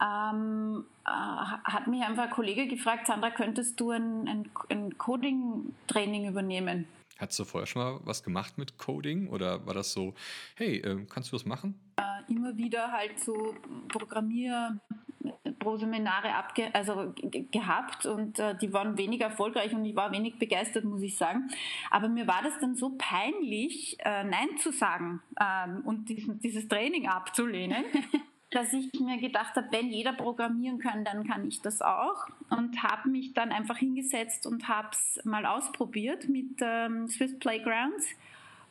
ähm, 0.02 0.86
äh, 1.06 1.10
hat 1.10 1.88
mich 1.88 2.02
einfach 2.04 2.24
ein 2.24 2.30
Kollege 2.30 2.68
gefragt, 2.68 3.08
Sandra, 3.08 3.32
könntest 3.32 3.80
du 3.80 3.92
ein, 3.92 4.28
ein, 4.28 4.50
ein 4.70 4.98
Coding-Training 4.98 6.28
übernehmen? 6.28 6.88
Hattest 7.18 7.40
du 7.40 7.46
vorher 7.46 7.68
schon 7.68 7.82
mal 7.82 8.00
was 8.04 8.24
gemacht 8.24 8.58
mit 8.58 8.78
Coding 8.78 9.28
oder 9.28 9.66
war 9.66 9.74
das 9.74 9.92
so, 9.92 10.14
hey, 10.56 10.78
äh, 10.78 11.06
kannst 11.10 11.32
du 11.32 11.36
das 11.36 11.46
machen? 11.46 11.78
Äh, 11.98 12.32
immer 12.32 12.56
wieder 12.56 12.92
halt 12.92 13.20
so 13.20 13.56
Programmier- 13.90 14.80
pro 15.70 15.78
Seminare 15.78 16.34
abge 16.34 16.74
also 16.74 17.14
gehabt 17.52 18.08
und 18.08 18.40
äh, 18.40 18.58
die 18.58 18.74
waren 18.74 18.98
weniger 18.98 19.28
erfolgreich 19.28 19.72
und 19.74 19.86
ich 19.86 19.96
war 19.96 20.12
wenig 20.12 20.40
begeistert, 20.40 20.84
muss 20.84 21.04
ich 21.04 21.16
sagen. 21.16 21.50
Aber 21.92 22.10
mir 22.10 22.26
war 22.26 22.42
das 22.44 22.58
dann 22.60 22.76
so 22.76 22.96
peinlich, 22.98 23.98
äh, 24.00 24.24
Nein 24.24 24.58
zu 24.58 24.72
sagen 24.72 25.22
ähm, 25.40 25.82
und 25.86 26.10
diesen, 26.10 26.40
dieses 26.40 26.68
Training 26.68 27.08
abzulehnen. 27.08 27.84
dass 28.52 28.74
ich 28.74 28.92
mir 29.00 29.20
gedacht 29.20 29.56
habe, 29.56 29.68
wenn 29.70 29.92
jeder 29.92 30.12
programmieren 30.12 30.80
kann, 30.80 31.06
dann 31.06 31.24
kann 31.28 31.48
ich 31.48 31.62
das 31.62 31.84
auch. 31.84 32.26
Und 32.50 32.82
habe 32.82 33.08
mich 33.08 33.36
dann 33.36 33.52
einfach 33.52 33.78
hingesetzt 33.78 34.48
und 34.48 34.68
habe 34.68 34.90
es 34.92 35.24
mal 35.24 35.46
ausprobiert 35.46 36.28
mit 36.28 36.58
ähm, 36.60 37.08
Swiss 37.08 37.38
Playgrounds 37.38 38.08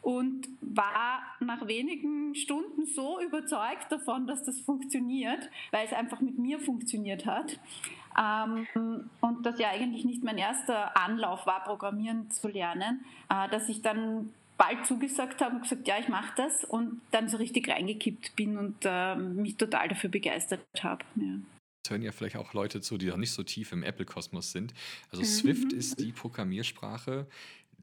und 0.08 0.48
war 0.62 1.20
nach 1.40 1.66
wenigen 1.66 2.34
Stunden 2.34 2.86
so 2.86 3.20
überzeugt 3.20 3.92
davon, 3.92 4.26
dass 4.26 4.42
das 4.42 4.58
funktioniert, 4.58 5.50
weil 5.70 5.84
es 5.84 5.92
einfach 5.92 6.22
mit 6.22 6.38
mir 6.38 6.58
funktioniert 6.58 7.26
hat. 7.26 7.60
Ähm, 8.18 8.66
und 9.20 9.44
das 9.44 9.58
ja 9.58 9.68
eigentlich 9.68 10.06
nicht 10.06 10.24
mein 10.24 10.38
erster 10.38 10.96
Anlauf 10.96 11.44
war, 11.44 11.62
Programmieren 11.62 12.30
zu 12.30 12.48
lernen, 12.48 13.04
äh, 13.28 13.50
dass 13.50 13.68
ich 13.68 13.82
dann 13.82 14.32
bald 14.56 14.86
zugesagt 14.86 15.42
habe 15.42 15.56
und 15.56 15.62
gesagt, 15.64 15.86
ja, 15.86 15.98
ich 15.98 16.08
mache 16.08 16.32
das 16.38 16.64
und 16.64 17.02
dann 17.10 17.28
so 17.28 17.36
richtig 17.36 17.68
reingekippt 17.68 18.34
bin 18.34 18.56
und 18.56 18.76
äh, 18.84 19.14
mich 19.14 19.58
total 19.58 19.88
dafür 19.88 20.08
begeistert 20.08 20.62
habe. 20.82 21.04
Ja 21.16 21.34
hören 21.90 22.02
ja 22.02 22.12
vielleicht 22.12 22.36
auch 22.36 22.52
Leute 22.52 22.82
zu, 22.82 22.98
die 22.98 23.06
noch 23.06 23.16
nicht 23.16 23.32
so 23.32 23.42
tief 23.42 23.72
im 23.72 23.82
Apple-Kosmos 23.82 24.52
sind. 24.52 24.74
Also 25.10 25.22
mhm. 25.22 25.26
Swift 25.26 25.72
ist 25.72 26.00
die 26.00 26.12
Programmiersprache, 26.12 27.26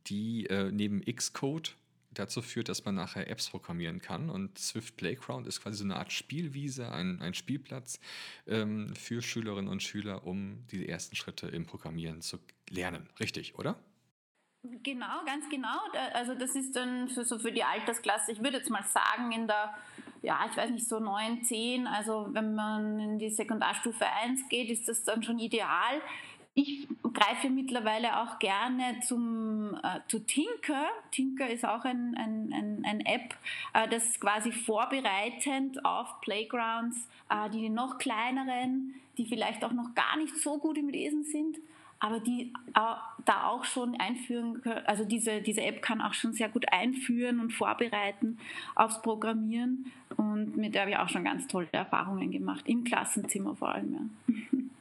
die 0.06 0.46
äh, 0.46 0.72
neben 0.72 1.02
Xcode 1.02 1.76
dazu 2.16 2.42
führt, 2.42 2.70
dass 2.70 2.86
man 2.86 2.96
nachher 2.96 3.30
Apps 3.30 3.50
programmieren 3.50 4.02
kann. 4.02 4.30
Und 4.30 4.58
Swift 4.58 4.98
Playground 4.98 5.48
ist 5.48 5.62
quasi 5.62 5.78
so 5.78 5.84
eine 5.84 5.96
Art 5.98 6.12
Spielwiese, 6.12 6.92
ein, 6.92 7.22
ein 7.22 7.34
Spielplatz 7.34 8.00
ähm, 8.48 8.96
für 8.96 9.22
Schülerinnen 9.22 9.70
und 9.70 9.84
Schüler, 9.84 10.26
um 10.26 10.66
die 10.72 10.88
ersten 10.88 11.16
Schritte 11.16 11.48
im 11.48 11.66
Programmieren 11.66 12.22
zu 12.22 12.40
lernen. 12.70 13.10
Richtig, 13.20 13.58
oder? 13.58 13.78
Genau, 14.84 15.24
ganz 15.26 15.48
genau. 15.50 15.78
Also 16.14 16.34
das 16.34 16.56
ist 16.56 16.76
dann 16.76 17.08
für, 17.08 17.24
so 17.24 17.38
für 17.38 17.52
die 17.52 17.64
Altersklasse, 17.64 18.32
ich 18.32 18.42
würde 18.42 18.58
jetzt 18.58 18.70
mal 18.70 18.84
sagen, 18.84 19.32
in 19.32 19.48
der, 19.48 19.76
ja, 20.22 20.40
ich 20.50 20.58
weiß 20.58 20.72
nicht, 20.72 20.88
so 20.88 21.00
9, 21.00 21.44
10, 21.44 21.88
also 21.88 22.28
wenn 22.32 22.56
man 22.56 23.00
in 23.00 23.20
die 23.20 23.30
Sekundarstufe 23.30 24.06
1 24.06 24.50
geht, 24.50 24.70
ist 24.70 24.88
das 24.88 25.04
dann 25.04 25.22
schon 25.22 25.40
ideal. 25.40 26.02
Ich 26.58 26.88
greife 27.14 27.50
mittlerweile 27.50 28.22
auch 28.22 28.40
gerne 28.40 29.02
zum, 29.02 29.76
äh, 29.84 30.00
zu 30.08 30.20
Tinker. 30.20 30.88
Tinker 31.12 31.50
ist 31.50 31.66
auch 31.66 31.84
ein, 31.84 32.16
ein, 32.16 32.54
ein, 32.54 32.86
ein 32.86 33.02
App, 33.02 33.36
äh, 33.74 33.90
das 33.90 34.18
quasi 34.22 34.54
vorbereitend 34.54 35.84
auf 35.84 36.22
Playgrounds, 36.22 37.10
äh, 37.30 37.50
die 37.50 37.68
noch 37.68 37.98
kleineren, 37.98 38.96
die 39.18 39.26
vielleicht 39.26 39.66
auch 39.66 39.74
noch 39.74 39.94
gar 39.96 40.16
nicht 40.18 40.34
so 40.38 40.58
gut 40.58 40.78
im 40.78 40.88
Lesen 40.88 41.26
sind, 41.26 41.58
aber 42.00 42.22
die 42.22 42.54
äh, 42.74 42.96
da 43.26 43.48
auch 43.48 43.66
schon 43.66 44.00
einführen 44.00 44.62
können, 44.62 44.86
also 44.86 45.04
diese, 45.04 45.42
diese 45.42 45.62
App 45.62 45.82
kann 45.82 46.00
auch 46.00 46.14
schon 46.14 46.32
sehr 46.32 46.48
gut 46.48 46.72
einführen 46.72 47.42
und 47.42 47.52
vorbereiten 47.52 48.38
aufs 48.76 49.02
Programmieren 49.02 49.92
und 50.16 50.56
mit 50.56 50.74
der 50.74 50.84
habe 50.84 50.92
ich 50.92 50.98
auch 50.98 51.10
schon 51.10 51.26
ganz 51.26 51.48
tolle 51.48 51.68
Erfahrungen 51.74 52.32
gemacht, 52.32 52.64
im 52.66 52.86
Klassenzimmer 52.86 53.58
vor 53.58 53.70
allem. 53.70 54.12
Ja. 54.28 54.36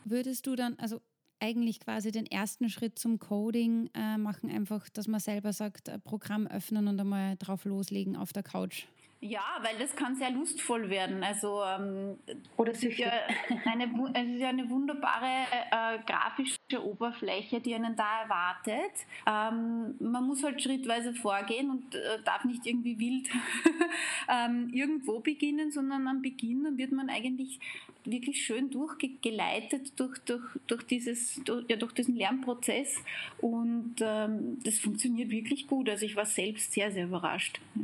Würdest 0.05 0.47
du 0.47 0.55
dann, 0.55 0.77
also 0.79 1.01
eigentlich 1.45 1.81
quasi 1.81 2.11
den 2.11 2.27
ersten 2.27 2.71
Schritt 2.71 2.99
zum 2.99 3.19
Coding 3.19 3.91
äh, 3.95 4.17
machen, 4.17 4.51
einfach, 4.51 4.89
dass 4.89 5.09
man 5.09 5.21
selber 5.21 5.53
sagt, 5.53 5.91
Programm 6.03 6.47
öffnen 6.47 6.89
und 6.89 6.99
einmal 6.99 7.37
drauf 7.37 7.67
loslegen 7.67 8.17
auf 8.17 8.33
der 8.33 8.43
Couch. 8.43 8.87
Ja, 9.27 9.59
weil 9.63 9.79
das 9.79 9.97
kann 9.97 10.17
sehr 10.17 10.31
lustvoll 10.31 10.91
werden. 10.91 11.25
Also 11.25 11.63
ähm, 11.65 12.19
oder 12.59 12.75
sicher 12.75 13.11
eine, 13.65 13.85
es 14.13 14.29
ist 14.29 14.39
ja 14.39 14.51
eine 14.51 14.69
wunderbare 14.69 15.47
äh, 15.71 15.99
grafische 16.05 16.85
Oberfläche, 16.85 17.59
die 17.63 17.75
einen 17.75 17.97
da 17.97 18.21
erwartet. 18.21 18.93
Ähm, 19.27 19.95
man 19.99 20.27
muss 20.27 20.45
halt 20.45 20.61
schrittweise 20.61 21.15
vorgehen 21.15 21.71
und 21.71 21.95
äh, 21.95 22.23
darf 22.23 22.45
nicht 22.45 22.67
irgendwie 22.67 22.99
wild 22.99 23.31
ähm, 24.29 24.69
irgendwo 24.75 25.21
beginnen, 25.21 25.73
sondern 25.73 26.07
am 26.07 26.21
Beginn 26.21 26.65
dann 26.65 26.77
wird 26.77 26.93
man 26.93 27.09
eigentlich 27.09 27.59
wirklich 28.05 28.45
schön 28.45 28.71
durchgeleitet 28.71 29.99
durch, 29.99 30.19
durch, 30.27 30.45
durch, 30.67 30.83
dieses, 30.83 31.43
durch, 31.45 31.65
ja, 31.69 31.77
durch 31.77 31.93
diesen 31.93 32.17
Lernprozess 32.17 33.03
und 33.39 33.95
ähm, 34.03 34.59
das 34.63 34.79
funktioniert 34.79 35.31
wirklich 35.31 35.67
gut. 35.67 35.89
Also 35.89 36.05
ich 36.05 36.15
war 36.15 36.27
selbst 36.27 36.75
sehr, 36.75 36.91
sehr 36.91 37.05
überrascht. 37.05 37.59
Ja. 37.75 37.83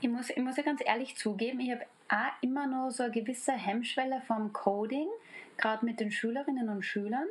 Ich 0.00 0.08
muss, 0.08 0.30
ich 0.30 0.38
muss 0.38 0.56
ja 0.56 0.62
ganz 0.62 0.80
ehrlich 0.84 1.16
zugeben, 1.16 1.60
ich 1.60 1.70
habe 1.70 1.84
auch 2.08 2.42
immer 2.42 2.66
noch 2.66 2.90
so 2.90 3.02
eine 3.02 3.12
gewisse 3.12 3.52
Hemmschwelle 3.52 4.22
vom 4.26 4.52
Coding, 4.52 5.08
gerade 5.56 5.84
mit 5.84 6.00
den 6.00 6.10
Schülerinnen 6.10 6.68
und 6.68 6.82
Schülern. 6.82 7.26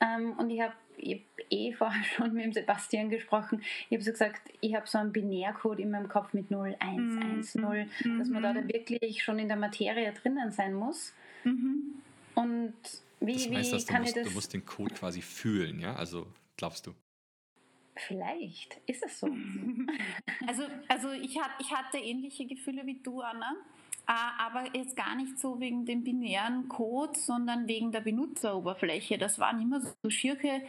Ähm, 0.00 0.32
und 0.38 0.50
ich 0.50 0.60
habe 0.60 0.74
ich 0.98 1.14
hab 1.14 1.50
eh 1.50 1.72
vorher 1.78 2.04
schon 2.04 2.32
mit 2.32 2.44
dem 2.44 2.52
Sebastian 2.52 3.10
gesprochen. 3.10 3.62
Ich 3.88 3.96
habe 3.96 4.02
so 4.02 4.10
gesagt, 4.10 4.50
ich 4.60 4.74
habe 4.74 4.86
so 4.86 4.98
einen 4.98 5.12
Binärcode 5.12 5.80
in 5.80 5.90
meinem 5.90 6.08
Kopf 6.08 6.32
mit 6.32 6.50
0, 6.50 6.76
1, 6.78 6.98
mhm. 6.98 7.22
1, 7.22 7.54
0, 7.54 7.86
dass 8.18 8.28
man 8.28 8.42
da 8.42 8.52
dann 8.52 8.68
wirklich 8.68 9.22
schon 9.22 9.38
in 9.38 9.48
der 9.48 9.56
Materie 9.56 10.12
drinnen 10.12 10.52
sein 10.52 10.74
muss. 10.74 11.12
Mhm. 11.44 12.02
Und 12.34 12.74
wie, 13.20 13.32
das 13.32 13.72
heißt, 13.72 13.72
wie 13.72 13.92
kann 13.92 14.02
musst, 14.02 14.16
ich 14.16 14.22
das? 14.22 14.28
Du 14.30 14.34
musst 14.34 14.52
den 14.52 14.64
Code 14.64 14.94
quasi 14.94 15.22
fühlen, 15.22 15.80
ja? 15.80 15.94
Also 15.94 16.26
glaubst 16.56 16.86
du? 16.86 16.94
Vielleicht 17.96 18.80
ist 18.86 19.04
es 19.04 19.20
so. 19.20 19.26
also, 20.46 20.64
also 20.88 21.10
ich, 21.12 21.40
hat, 21.40 21.50
ich 21.58 21.72
hatte 21.72 21.98
ähnliche 21.98 22.46
Gefühle 22.46 22.86
wie 22.86 23.00
du, 23.02 23.20
Anna. 23.20 23.54
Äh, 24.08 24.12
aber 24.38 24.64
jetzt 24.76 24.96
gar 24.96 25.16
nicht 25.16 25.38
so 25.38 25.58
wegen 25.58 25.84
dem 25.84 26.04
binären 26.04 26.68
Code, 26.68 27.18
sondern 27.18 27.66
wegen 27.66 27.90
der 27.90 28.00
Benutzeroberfläche. 28.00 29.18
Das 29.18 29.38
waren 29.38 29.60
immer 29.60 29.80
so 29.80 30.10
schirke 30.10 30.62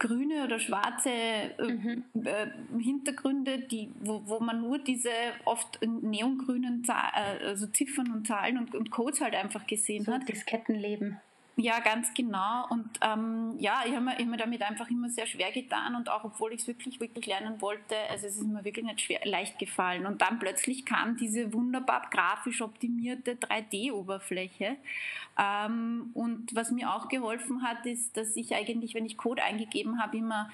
grüne 0.00 0.44
oder 0.44 0.58
schwarze 0.58 1.10
äh, 1.10 1.72
mhm. 1.72 2.04
äh, 2.24 2.46
Hintergründe, 2.82 3.58
die, 3.58 3.90
wo, 4.00 4.22
wo 4.24 4.40
man 4.40 4.62
nur 4.62 4.78
diese 4.78 5.10
oft 5.44 5.78
neongrünen 5.82 6.82
äh, 6.88 7.46
also 7.46 7.66
Ziffern 7.68 8.10
und 8.10 8.26
Zahlen 8.26 8.58
und, 8.58 8.74
und 8.74 8.90
Codes 8.90 9.20
halt 9.20 9.34
einfach 9.34 9.66
gesehen 9.66 10.04
so 10.04 10.12
hat. 10.12 10.28
Diskettenleben. 10.28 11.20
Ja, 11.62 11.80
ganz 11.80 12.14
genau. 12.14 12.66
Und 12.70 12.88
ähm, 13.02 13.54
ja, 13.58 13.82
ich 13.84 13.92
habe 13.92 14.00
mir, 14.00 14.12
hab 14.12 14.26
mir, 14.26 14.38
damit 14.38 14.62
einfach 14.62 14.88
immer 14.88 15.10
sehr 15.10 15.26
schwer 15.26 15.52
getan 15.52 15.94
und 15.94 16.08
auch 16.08 16.24
obwohl 16.24 16.54
ich 16.54 16.62
es 16.62 16.66
wirklich, 16.66 16.98
wirklich 17.00 17.26
lernen 17.26 17.60
wollte, 17.60 17.96
also 18.08 18.26
es 18.26 18.36
ist 18.36 18.46
mir 18.46 18.64
wirklich 18.64 18.86
nicht 18.86 19.02
schwer, 19.02 19.20
leicht 19.24 19.58
gefallen. 19.58 20.06
Und 20.06 20.22
dann 20.22 20.38
plötzlich 20.38 20.86
kam 20.86 21.18
diese 21.18 21.52
wunderbar 21.52 22.08
grafisch 22.10 22.62
optimierte 22.62 23.34
3D-Oberfläche. 23.34 24.76
Ähm, 25.38 26.10
und 26.14 26.54
was 26.54 26.70
mir 26.70 26.94
auch 26.94 27.08
geholfen 27.08 27.62
hat, 27.62 27.84
ist, 27.84 28.16
dass 28.16 28.36
ich 28.36 28.54
eigentlich, 28.54 28.94
wenn 28.94 29.04
ich 29.04 29.18
Code 29.18 29.42
eingegeben 29.42 30.00
habe, 30.00 30.16
immer 30.16 30.48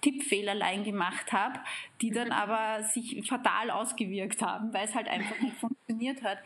Tippfehlerlein 0.00 0.84
gemacht 0.84 1.34
habe, 1.34 1.60
die 2.00 2.12
dann 2.12 2.32
aber 2.32 2.82
sich 2.84 3.28
fatal 3.28 3.70
ausgewirkt 3.70 4.40
haben, 4.40 4.72
weil 4.72 4.86
es 4.86 4.94
halt 4.94 5.08
einfach 5.08 5.38
nicht 5.40 5.56
funktioniert 5.60 6.22
hat. 6.22 6.38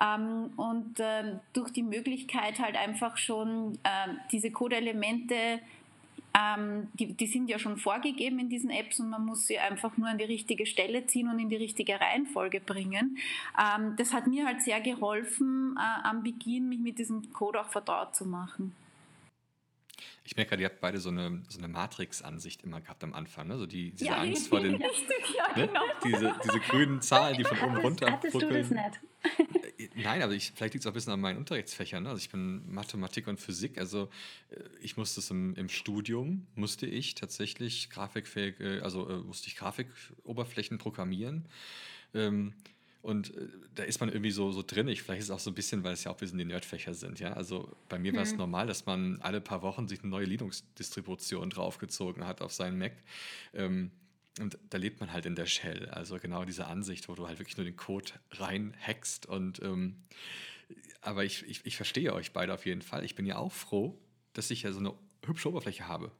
Ähm, 0.00 0.50
und 0.56 0.96
ähm, 0.98 1.40
durch 1.52 1.70
die 1.72 1.82
Möglichkeit 1.82 2.58
halt 2.58 2.76
einfach 2.76 3.16
schon 3.16 3.78
äh, 3.82 4.14
diese 4.30 4.50
Code-Elemente 4.50 5.60
ähm, 6.32 6.88
die, 6.94 7.12
die, 7.12 7.26
sind 7.26 7.48
ja 7.48 7.58
schon 7.58 7.76
vorgegeben 7.76 8.38
in 8.38 8.48
diesen 8.48 8.70
Apps 8.70 9.00
und 9.00 9.10
man 9.10 9.24
muss 9.24 9.46
sie 9.46 9.58
einfach 9.58 9.96
nur 9.96 10.08
an 10.08 10.18
die 10.18 10.24
richtige 10.24 10.64
Stelle 10.64 11.06
ziehen 11.06 11.28
und 11.28 11.38
in 11.38 11.48
die 11.48 11.56
richtige 11.56 12.00
Reihenfolge 12.00 12.60
bringen. 12.60 13.18
Ähm, 13.58 13.94
das 13.96 14.12
hat 14.12 14.26
mir 14.26 14.46
halt 14.46 14.62
sehr 14.62 14.80
geholfen, 14.80 15.76
äh, 15.76 16.06
am 16.08 16.22
Beginn 16.22 16.68
mich 16.68 16.78
mit 16.78 16.98
diesem 16.98 17.32
Code 17.32 17.60
auch 17.60 17.68
vertraut 17.68 18.14
zu 18.14 18.26
machen. 18.26 18.74
Ich 20.24 20.36
merke 20.36 20.50
gerade, 20.50 20.62
ihr 20.62 20.68
habt 20.68 20.80
beide 20.80 20.98
so 20.98 21.08
eine, 21.08 21.42
so 21.48 21.58
eine 21.58 21.66
Matrix-Ansicht 21.66 22.62
immer 22.62 22.80
gehabt 22.80 23.02
am 23.02 23.14
Anfang. 23.14 23.48
Ne? 23.48 23.58
So 23.58 23.66
die, 23.66 23.90
diese 23.90 24.06
ja, 24.06 24.18
Angst 24.18 24.48
vor 24.50 24.60
den. 24.60 24.78
ja, 24.78 24.86
ne? 25.56 25.66
genau. 25.66 25.82
diese, 26.04 26.34
diese 26.44 26.60
grünen 26.60 27.02
Zahlen, 27.02 27.36
die 27.36 27.44
von 27.44 27.58
oben 27.58 27.76
runter. 27.78 28.12
Hattest 28.12 28.34
du 28.34 28.48
das 28.48 28.70
nicht? 28.70 29.00
Äh, 29.80 29.88
nein, 29.96 30.22
aber 30.22 30.32
ich, 30.32 30.52
vielleicht 30.54 30.74
liegt 30.74 30.84
es 30.84 30.86
auch 30.86 30.92
ein 30.92 30.94
bisschen 30.94 31.12
an 31.12 31.20
meinen 31.20 31.38
Unterrichtsfächern. 31.38 32.02
Ne? 32.02 32.10
Also 32.10 32.20
ich 32.20 32.30
bin 32.30 32.70
Mathematik 32.72 33.26
und 33.26 33.40
Physik. 33.40 33.78
Also 33.78 34.10
äh, 34.50 34.60
ich 34.80 34.96
musste 34.96 35.20
es 35.20 35.30
im, 35.30 35.54
im 35.54 35.68
Studium, 35.68 36.46
musste 36.54 36.86
ich 36.86 37.14
tatsächlich 37.14 37.90
grafikfähige, 37.90 38.82
also 38.82 39.08
äh, 39.08 39.16
musste 39.18 39.48
ich 39.48 39.56
Grafikoberflächen 39.56 40.78
programmieren. 40.78 41.46
Ähm, 42.14 42.54
und 43.02 43.34
äh, 43.34 43.48
da 43.74 43.82
ist 43.84 44.00
man 44.00 44.10
irgendwie 44.10 44.30
so, 44.30 44.52
so 44.52 44.62
drin. 44.62 44.88
Ich, 44.88 45.02
vielleicht 45.02 45.20
ist 45.20 45.26
es 45.26 45.30
auch 45.30 45.38
so 45.38 45.50
ein 45.50 45.54
bisschen, 45.54 45.84
weil 45.84 45.94
es 45.94 46.04
ja 46.04 46.10
auch 46.10 46.16
ein 46.16 46.20
bisschen 46.20 46.38
die 46.38 46.44
Nerdfächer 46.44 46.94
sind. 46.94 47.18
Ja? 47.18 47.32
Also 47.32 47.74
bei 47.88 47.98
mir 47.98 48.14
war 48.14 48.22
es 48.22 48.32
mhm. 48.32 48.38
normal, 48.38 48.66
dass 48.66 48.84
man 48.86 49.20
alle 49.22 49.40
paar 49.40 49.62
Wochen 49.62 49.88
sich 49.88 50.00
eine 50.00 50.10
neue 50.10 50.26
Linux-Distribution 50.26 51.50
draufgezogen 51.50 52.26
hat 52.26 52.42
auf 52.42 52.52
seinen 52.52 52.78
Mac. 52.78 52.92
Ähm, 53.54 53.90
und 54.38 54.58
da 54.70 54.78
lebt 54.78 55.00
man 55.00 55.12
halt 55.12 55.26
in 55.26 55.34
der 55.34 55.46
Shell. 55.46 55.88
Also 55.88 56.18
genau 56.18 56.44
diese 56.44 56.66
Ansicht, 56.66 57.08
wo 57.08 57.14
du 57.14 57.26
halt 57.26 57.38
wirklich 57.38 57.56
nur 57.56 57.64
den 57.64 57.76
Code 57.76 58.12
reinhackst. 58.32 59.26
Und 59.26 59.60
ähm, 59.62 60.04
aber 61.00 61.24
ich, 61.24 61.42
ich, 61.48 61.66
ich 61.66 61.76
verstehe 61.76 62.12
euch 62.12 62.32
beide 62.32 62.54
auf 62.54 62.66
jeden 62.66 62.82
Fall. 62.82 63.04
Ich 63.04 63.14
bin 63.14 63.26
ja 63.26 63.36
auch 63.36 63.52
froh, 63.52 63.98
dass 64.32 64.50
ich 64.50 64.62
ja 64.62 64.72
so 64.72 64.78
eine 64.78 64.94
hübsche 65.26 65.48
Oberfläche 65.48 65.88
habe. 65.88 66.12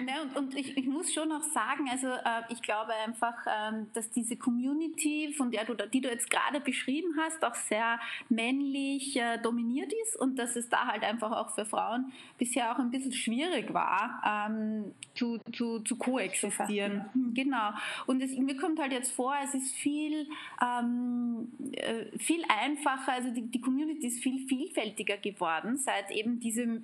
Ne, 0.00 0.12
und, 0.22 0.36
und 0.36 0.56
ich, 0.56 0.76
ich, 0.76 0.86
muss 0.86 1.12
schon 1.12 1.30
auch 1.32 1.42
sagen, 1.42 1.88
also 1.90 2.08
äh, 2.08 2.42
ich 2.48 2.62
glaube 2.62 2.92
einfach, 3.06 3.34
ähm, 3.46 3.86
dass 3.92 4.10
diese 4.10 4.36
Community, 4.36 5.32
von 5.36 5.50
der 5.50 5.64
du, 5.64 5.74
die 5.74 6.00
du 6.00 6.08
jetzt 6.08 6.30
gerade 6.30 6.60
beschrieben 6.60 7.16
hast, 7.18 7.44
auch 7.44 7.54
sehr 7.54 8.00
männlich 8.28 9.16
äh, 9.16 9.38
dominiert 9.38 9.92
ist 10.04 10.16
und 10.16 10.38
dass 10.38 10.56
es 10.56 10.68
da 10.68 10.86
halt 10.86 11.02
einfach 11.02 11.32
auch 11.32 11.54
für 11.54 11.64
Frauen 11.64 12.12
bisher 12.38 12.72
auch 12.72 12.78
ein 12.78 12.90
bisschen 12.90 13.12
schwierig 13.12 13.72
war, 13.74 14.22
ähm, 14.24 14.94
zu, 15.14 15.38
zu, 15.52 15.80
zu 15.80 15.96
koexistieren. 15.96 17.06
Genau. 17.34 17.70
Und 18.06 18.22
es, 18.22 18.36
mir 18.36 18.56
kommt 18.56 18.78
halt 18.80 18.92
jetzt 18.92 19.12
vor, 19.12 19.34
es 19.44 19.54
ist 19.54 19.74
viel, 19.74 20.28
ähm, 20.62 21.48
äh, 21.72 22.18
viel 22.18 22.42
einfacher, 22.48 23.12
also 23.12 23.30
die, 23.30 23.42
die 23.42 23.60
Community 23.60 24.06
ist 24.06 24.22
viel 24.22 24.46
vielfältiger 24.46 25.16
geworden, 25.16 25.76
seit 25.76 26.10
eben 26.10 26.40
diese 26.40 26.82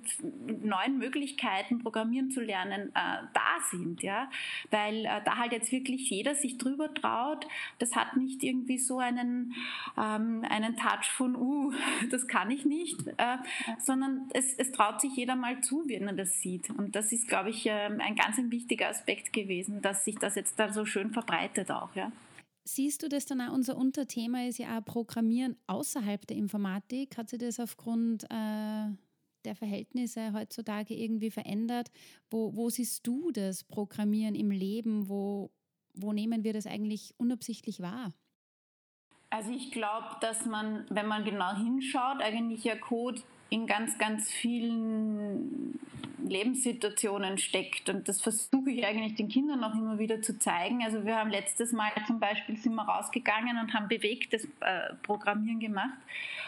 neuen 0.61 0.97
Möglichkeiten, 0.97 1.79
Programmieren 1.79 2.31
zu 2.31 2.41
lernen, 2.41 2.91
äh, 2.93 3.06
da 3.33 3.61
sind, 3.69 4.01
ja, 4.03 4.29
weil 4.71 5.05
äh, 5.05 5.21
da 5.25 5.37
halt 5.37 5.51
jetzt 5.51 5.71
wirklich 5.71 6.09
jeder 6.09 6.35
sich 6.35 6.57
drüber 6.57 6.93
traut. 6.93 7.47
Das 7.79 7.95
hat 7.95 8.17
nicht 8.17 8.43
irgendwie 8.43 8.77
so 8.77 8.99
einen, 8.99 9.53
ähm, 9.97 10.43
einen 10.49 10.75
Touch 10.75 11.09
von, 11.15 11.35
uh, 11.35 11.73
das 12.11 12.27
kann 12.27 12.51
ich 12.51 12.65
nicht, 12.65 13.07
äh, 13.17 13.37
sondern 13.79 14.29
es, 14.33 14.53
es 14.55 14.71
traut 14.71 15.01
sich 15.01 15.15
jeder 15.15 15.35
mal 15.35 15.61
zu, 15.61 15.83
wenn 15.87 16.07
er 16.07 16.13
das 16.13 16.41
sieht. 16.41 16.69
Und 16.69 16.95
das 16.95 17.11
ist, 17.11 17.27
glaube 17.27 17.49
ich, 17.49 17.65
äh, 17.65 17.71
ein 17.71 18.15
ganz 18.15 18.37
ein 18.37 18.51
wichtiger 18.51 18.89
Aspekt 18.89 19.33
gewesen, 19.33 19.81
dass 19.81 20.05
sich 20.05 20.17
das 20.17 20.35
jetzt 20.35 20.59
da 20.59 20.71
so 20.71 20.85
schön 20.85 21.11
verbreitet 21.11 21.71
auch, 21.71 21.93
ja. 21.95 22.11
Siehst 22.67 23.01
du 23.01 23.07
das 23.07 23.25
dann 23.25 23.39
auch? 23.39 23.53
Unser 23.53 23.77
Unterthema 23.77 24.45
ist 24.45 24.59
ja 24.59 24.77
auch 24.77 24.83
Programmieren 24.83 25.55
außerhalb 25.67 26.27
der 26.27 26.35
Informatik. 26.35 27.17
Hat 27.17 27.29
sich 27.29 27.39
das 27.39 27.61
aufgrund 27.61 28.25
äh, 28.25 28.89
der 29.47 29.55
Verhältnisse 29.55 30.33
heutzutage 30.33 30.93
irgendwie 30.93 31.31
verändert. 31.31 31.89
Wo, 32.29 32.55
wo 32.55 32.69
siehst 32.69 33.07
du 33.07 33.31
das 33.31 33.63
Programmieren 33.63 34.35
im 34.35 34.51
Leben? 34.51 35.09
Wo, 35.09 35.49
wo 35.95 36.13
nehmen 36.13 36.43
wir 36.43 36.53
das 36.53 36.67
eigentlich 36.67 37.15
unabsichtlich 37.17 37.81
wahr? 37.81 38.13
Also 39.29 39.51
ich 39.51 39.71
glaube, 39.71 40.17
dass 40.21 40.45
man, 40.45 40.85
wenn 40.89 41.07
man 41.07 41.25
genau 41.25 41.55
hinschaut, 41.55 42.21
eigentlich 42.21 42.63
ja 42.63 42.75
Code 42.75 43.21
in 43.49 43.67
ganz, 43.67 43.97
ganz 43.97 44.31
vielen 44.31 45.79
Lebenssituationen 46.27 47.37
steckt. 47.37 47.89
Und 47.89 48.07
das 48.07 48.21
versuche 48.21 48.69
ich 48.69 48.85
eigentlich 48.85 49.15
den 49.15 49.29
Kindern 49.29 49.63
auch 49.63 49.73
immer 49.73 49.99
wieder 49.99 50.21
zu 50.21 50.37
zeigen. 50.37 50.83
Also 50.83 51.05
wir 51.05 51.15
haben 51.15 51.29
letztes 51.29 51.71
Mal 51.71 51.91
zum 52.05 52.19
Beispiel 52.19 52.57
sind 52.57 52.75
wir 52.75 52.83
rausgegangen 52.83 53.57
und 53.59 53.73
haben 53.73 53.87
bewegtes 53.87 54.45
äh, 54.59 54.93
Programmieren 55.03 55.59
gemacht. 55.59 55.97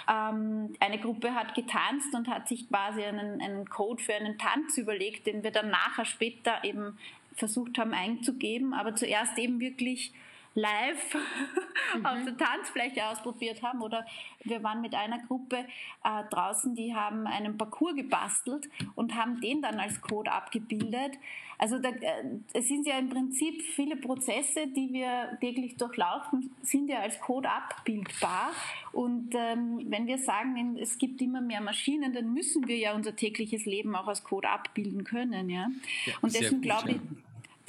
Ähm, 0.09 0.73
eine 0.79 0.99
Gruppe 0.99 1.33
hat 1.33 1.55
getanzt 1.55 2.13
und 2.13 2.27
hat 2.27 2.47
sich 2.47 2.67
quasi 2.67 3.03
einen, 3.03 3.41
einen 3.41 3.69
Code 3.69 4.03
für 4.03 4.15
einen 4.15 4.37
Tanz 4.37 4.77
überlegt, 4.77 5.27
den 5.27 5.43
wir 5.43 5.51
dann 5.51 5.69
nachher 5.69 6.05
später 6.05 6.63
eben 6.63 6.97
versucht 7.35 7.77
haben 7.77 7.93
einzugeben, 7.93 8.73
aber 8.73 8.95
zuerst 8.95 9.37
eben 9.37 9.59
wirklich 9.59 10.11
live 10.59 11.15
mhm. 11.95 12.05
auf 12.05 12.23
der 12.25 12.37
Tanzfläche 12.37 13.07
ausprobiert 13.07 13.63
haben. 13.63 13.81
Oder 13.81 14.05
wir 14.43 14.63
waren 14.63 14.81
mit 14.81 14.93
einer 14.95 15.19
Gruppe 15.19 15.65
äh, 16.03 16.23
draußen, 16.29 16.75
die 16.75 16.93
haben 16.93 17.27
einen 17.27 17.57
Parcours 17.57 17.95
gebastelt 17.95 18.69
und 18.95 19.15
haben 19.15 19.41
den 19.41 19.61
dann 19.61 19.79
als 19.79 20.01
Code 20.01 20.31
abgebildet. 20.31 21.13
Also 21.57 21.77
da, 21.77 21.89
äh, 21.89 22.23
es 22.53 22.67
sind 22.67 22.87
ja 22.87 22.97
im 22.97 23.09
Prinzip 23.09 23.61
viele 23.61 23.97
Prozesse, 23.97 24.67
die 24.67 24.93
wir 24.93 25.37
täglich 25.41 25.75
durchlaufen, 25.75 26.51
sind 26.61 26.89
ja 26.89 26.99
als 26.99 27.19
Code 27.19 27.49
abbildbar. 27.49 28.51
Und 28.93 29.35
ähm, 29.35 29.85
wenn 29.89 30.07
wir 30.07 30.17
sagen, 30.17 30.77
es 30.77 30.97
gibt 30.97 31.21
immer 31.21 31.41
mehr 31.41 31.61
Maschinen, 31.61 32.13
dann 32.13 32.33
müssen 32.33 32.67
wir 32.67 32.77
ja 32.77 32.93
unser 32.93 33.15
tägliches 33.15 33.65
Leben 33.65 33.95
auch 33.95 34.07
als 34.07 34.23
Code 34.23 34.49
abbilden 34.49 35.03
können. 35.03 35.49
Ja? 35.49 35.67
ja 36.05 36.13
und 36.21 36.33
deswegen 36.33 36.61
glaube 36.61 36.91
ich, 36.91 36.97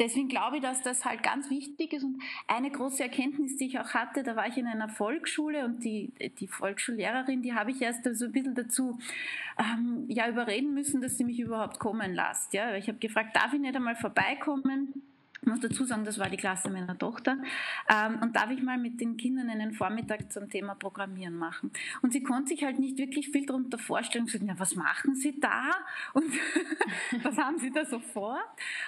deswegen 0.00 0.28
glaube 0.28 0.56
ich, 0.56 0.62
dass 0.62 0.82
das 0.82 1.04
halt 1.04 1.22
ganz 1.22 1.50
wichtig 1.50 1.92
ist. 1.92 2.02
Und 2.02 2.20
eine 2.48 2.70
große 2.70 3.02
Erkenntnis, 3.02 3.56
die 3.56 3.66
ich 3.66 3.78
auch 3.78 3.94
hatte, 3.94 4.22
da 4.22 4.34
war 4.34 4.48
ich 4.48 4.56
in 4.56 4.66
einer 4.66 4.88
Volksschule 4.88 5.64
und 5.64 5.84
die, 5.84 6.10
die 6.40 6.48
Volksschullehrerin, 6.48 7.42
die 7.42 7.54
habe 7.54 7.70
ich 7.70 7.80
erst 7.80 8.04
so 8.04 8.24
ein 8.24 8.32
bisschen 8.32 8.54
dazu 8.54 8.98
ähm, 9.58 10.06
ja, 10.08 10.28
überreden 10.28 10.74
müssen, 10.74 11.00
dass 11.00 11.18
sie 11.18 11.24
mich 11.24 11.38
überhaupt 11.38 11.78
kommen 11.78 12.14
lässt. 12.14 12.54
Ja? 12.54 12.74
Ich 12.74 12.88
habe 12.88 12.98
gefragt, 12.98 13.36
darf 13.36 13.52
ich 13.52 13.60
nicht 13.60 13.76
einmal 13.76 13.96
vorbeikommen? 13.96 15.02
Ich 15.42 15.48
muss 15.48 15.60
dazu 15.60 15.84
sagen, 15.84 16.04
das 16.04 16.18
war 16.18 16.28
die 16.28 16.36
Klasse 16.36 16.70
meiner 16.70 16.98
Tochter. 16.98 17.38
Ähm, 17.88 18.18
und 18.20 18.36
darf 18.36 18.50
ich 18.50 18.62
mal 18.62 18.76
mit 18.76 19.00
den 19.00 19.16
Kindern 19.16 19.48
einen 19.48 19.72
Vormittag 19.72 20.30
zum 20.30 20.50
Thema 20.50 20.74
Programmieren 20.74 21.34
machen? 21.34 21.70
Und 22.02 22.12
sie 22.12 22.22
konnte 22.22 22.48
sich 22.48 22.62
halt 22.62 22.78
nicht 22.78 22.98
wirklich 22.98 23.30
viel 23.30 23.46
darunter 23.46 23.78
vorstellen. 23.78 24.26
Sie 24.26 24.38
ja, 24.44 24.58
was 24.58 24.74
machen 24.74 25.14
Sie 25.14 25.40
da? 25.40 25.70
Und 26.12 26.26
was 27.22 27.38
haben 27.38 27.58
Sie 27.58 27.70
da 27.70 27.84
so 27.84 28.00
vor? 28.00 28.38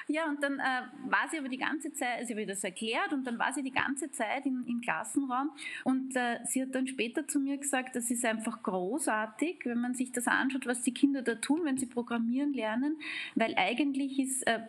Ja, 0.09 0.29
und 0.29 0.43
dann 0.43 0.59
äh, 0.59 0.83
war 1.09 1.29
sie 1.31 1.39
aber 1.39 1.49
die 1.49 1.59
ganze 1.59 1.93
Zeit, 1.93 2.27
sie 2.27 2.35
hat 2.35 2.49
das 2.49 2.65
erklärt 2.65 3.13
und 3.13 3.27
dann 3.27 3.39
war 3.39 3.53
sie 3.53 3.63
die 3.63 3.73
ganze 3.73 4.11
Zeit 4.11 4.47
im, 4.47 4.65
im 4.67 4.81
Klassenraum. 4.81 5.51
Und 5.85 6.15
äh, 6.17 6.41
sie 6.45 6.63
hat 6.63 6.75
dann 6.75 6.87
später 6.87 7.27
zu 7.27 7.41
mir 7.41 7.57
gesagt, 7.59 7.97
das 7.97 8.11
ist 8.11 8.25
einfach 8.25 8.63
großartig, 8.63 9.61
wenn 9.65 9.81
man 9.81 9.95
sich 9.95 10.13
das 10.13 10.27
anschaut, 10.27 10.67
was 10.67 10.83
die 10.83 10.95
Kinder 10.95 11.23
da 11.23 11.35
tun, 11.37 11.61
wenn 11.65 11.79
sie 11.79 11.87
programmieren 11.87 12.53
lernen, 12.53 12.99
weil 13.35 13.55
eigentlich 13.57 14.19
ist 14.19 14.47
äh, 14.47 14.61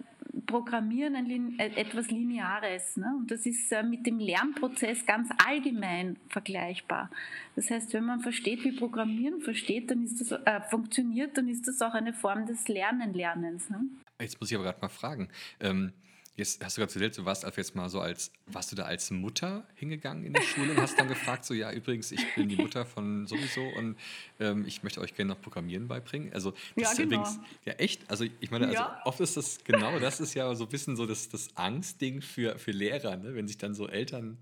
Programmieren 0.47 1.15
ein, 1.15 1.59
äh, 1.59 1.67
etwas 1.75 2.09
Lineares. 2.09 2.97
Ne? 2.97 3.13
Und 3.19 3.29
das 3.29 3.45
ist 3.45 3.71
äh, 3.71 3.83
mit 3.83 4.05
dem 4.05 4.19
Lernprozess 4.19 5.05
ganz 5.05 5.29
allgemein 5.45 6.17
vergleichbar. 6.29 7.09
Das 7.55 7.69
heißt, 7.69 7.93
wenn 7.93 8.05
man 8.05 8.21
versteht, 8.21 8.63
wie 8.63 8.71
Programmieren 8.71 9.41
versteht, 9.41 9.91
dann 9.91 10.03
ist 10.03 10.19
das, 10.19 10.31
äh, 10.31 10.61
funktioniert, 10.69 11.37
dann 11.37 11.47
ist 11.47 11.67
das 11.67 11.81
auch 11.81 11.93
eine 11.93 12.13
Form 12.13 12.45
des 12.45 12.67
Lernen-Lernens. 12.67 13.69
Ne? 13.69 13.81
Jetzt 14.19 14.39
muss 14.39 14.49
ich 14.49 14.55
aber 14.55 14.65
gerade 14.65 14.81
mal 14.81 14.89
fragen. 14.89 15.29
Ähm 15.59 15.93
Jetzt 16.35 16.63
hast 16.65 16.77
du 16.77 16.81
gerade 16.81 16.93
erzählt, 16.93 17.17
du 17.17 17.25
warst 17.25 17.45
jetzt 17.55 17.75
mal 17.75 17.89
so 17.89 17.99
als, 17.99 18.31
warst 18.47 18.71
du 18.71 18.75
da 18.75 18.85
als 18.85 19.11
Mutter 19.11 19.67
hingegangen 19.75 20.25
in 20.25 20.33
die 20.33 20.41
Schule 20.41 20.71
und 20.71 20.77
hast 20.81 20.97
dann 20.97 21.07
gefragt, 21.07 21.45
so 21.45 21.53
ja, 21.53 21.71
übrigens, 21.71 22.11
ich 22.11 22.25
bin 22.33 22.49
die 22.49 22.55
Mutter 22.55 22.87
von 22.87 23.27
sowieso 23.27 23.61
und 23.77 23.97
ähm, 24.39 24.65
ich 24.65 24.81
möchte 24.81 24.99
euch 24.99 25.13
gerne 25.13 25.33
noch 25.33 25.41
Programmieren 25.41 25.87
beibringen. 25.87 26.33
Also 26.33 26.51
das 26.51 26.59
ja, 26.75 26.91
ist 26.91 26.97
genau. 26.97 27.21
übrigens, 27.21 27.39
ja 27.65 27.73
echt, 27.73 28.09
also 28.09 28.25
ich 28.39 28.49
meine, 28.49 28.65
also 28.65 28.79
ja. 28.79 29.01
oft 29.05 29.19
ist 29.19 29.37
das 29.37 29.63
genau, 29.63 29.99
das 29.99 30.19
ist 30.19 30.33
ja 30.33 30.55
so 30.55 30.63
ein 30.63 30.69
bisschen 30.69 30.95
so 30.95 31.05
das, 31.05 31.29
das 31.29 31.55
Angstding 31.55 32.23
für, 32.23 32.57
für 32.57 32.71
Lehrer, 32.71 33.15
ne? 33.15 33.35
wenn 33.35 33.47
sich 33.47 33.59
dann 33.59 33.75
so 33.75 33.87
Eltern 33.87 34.39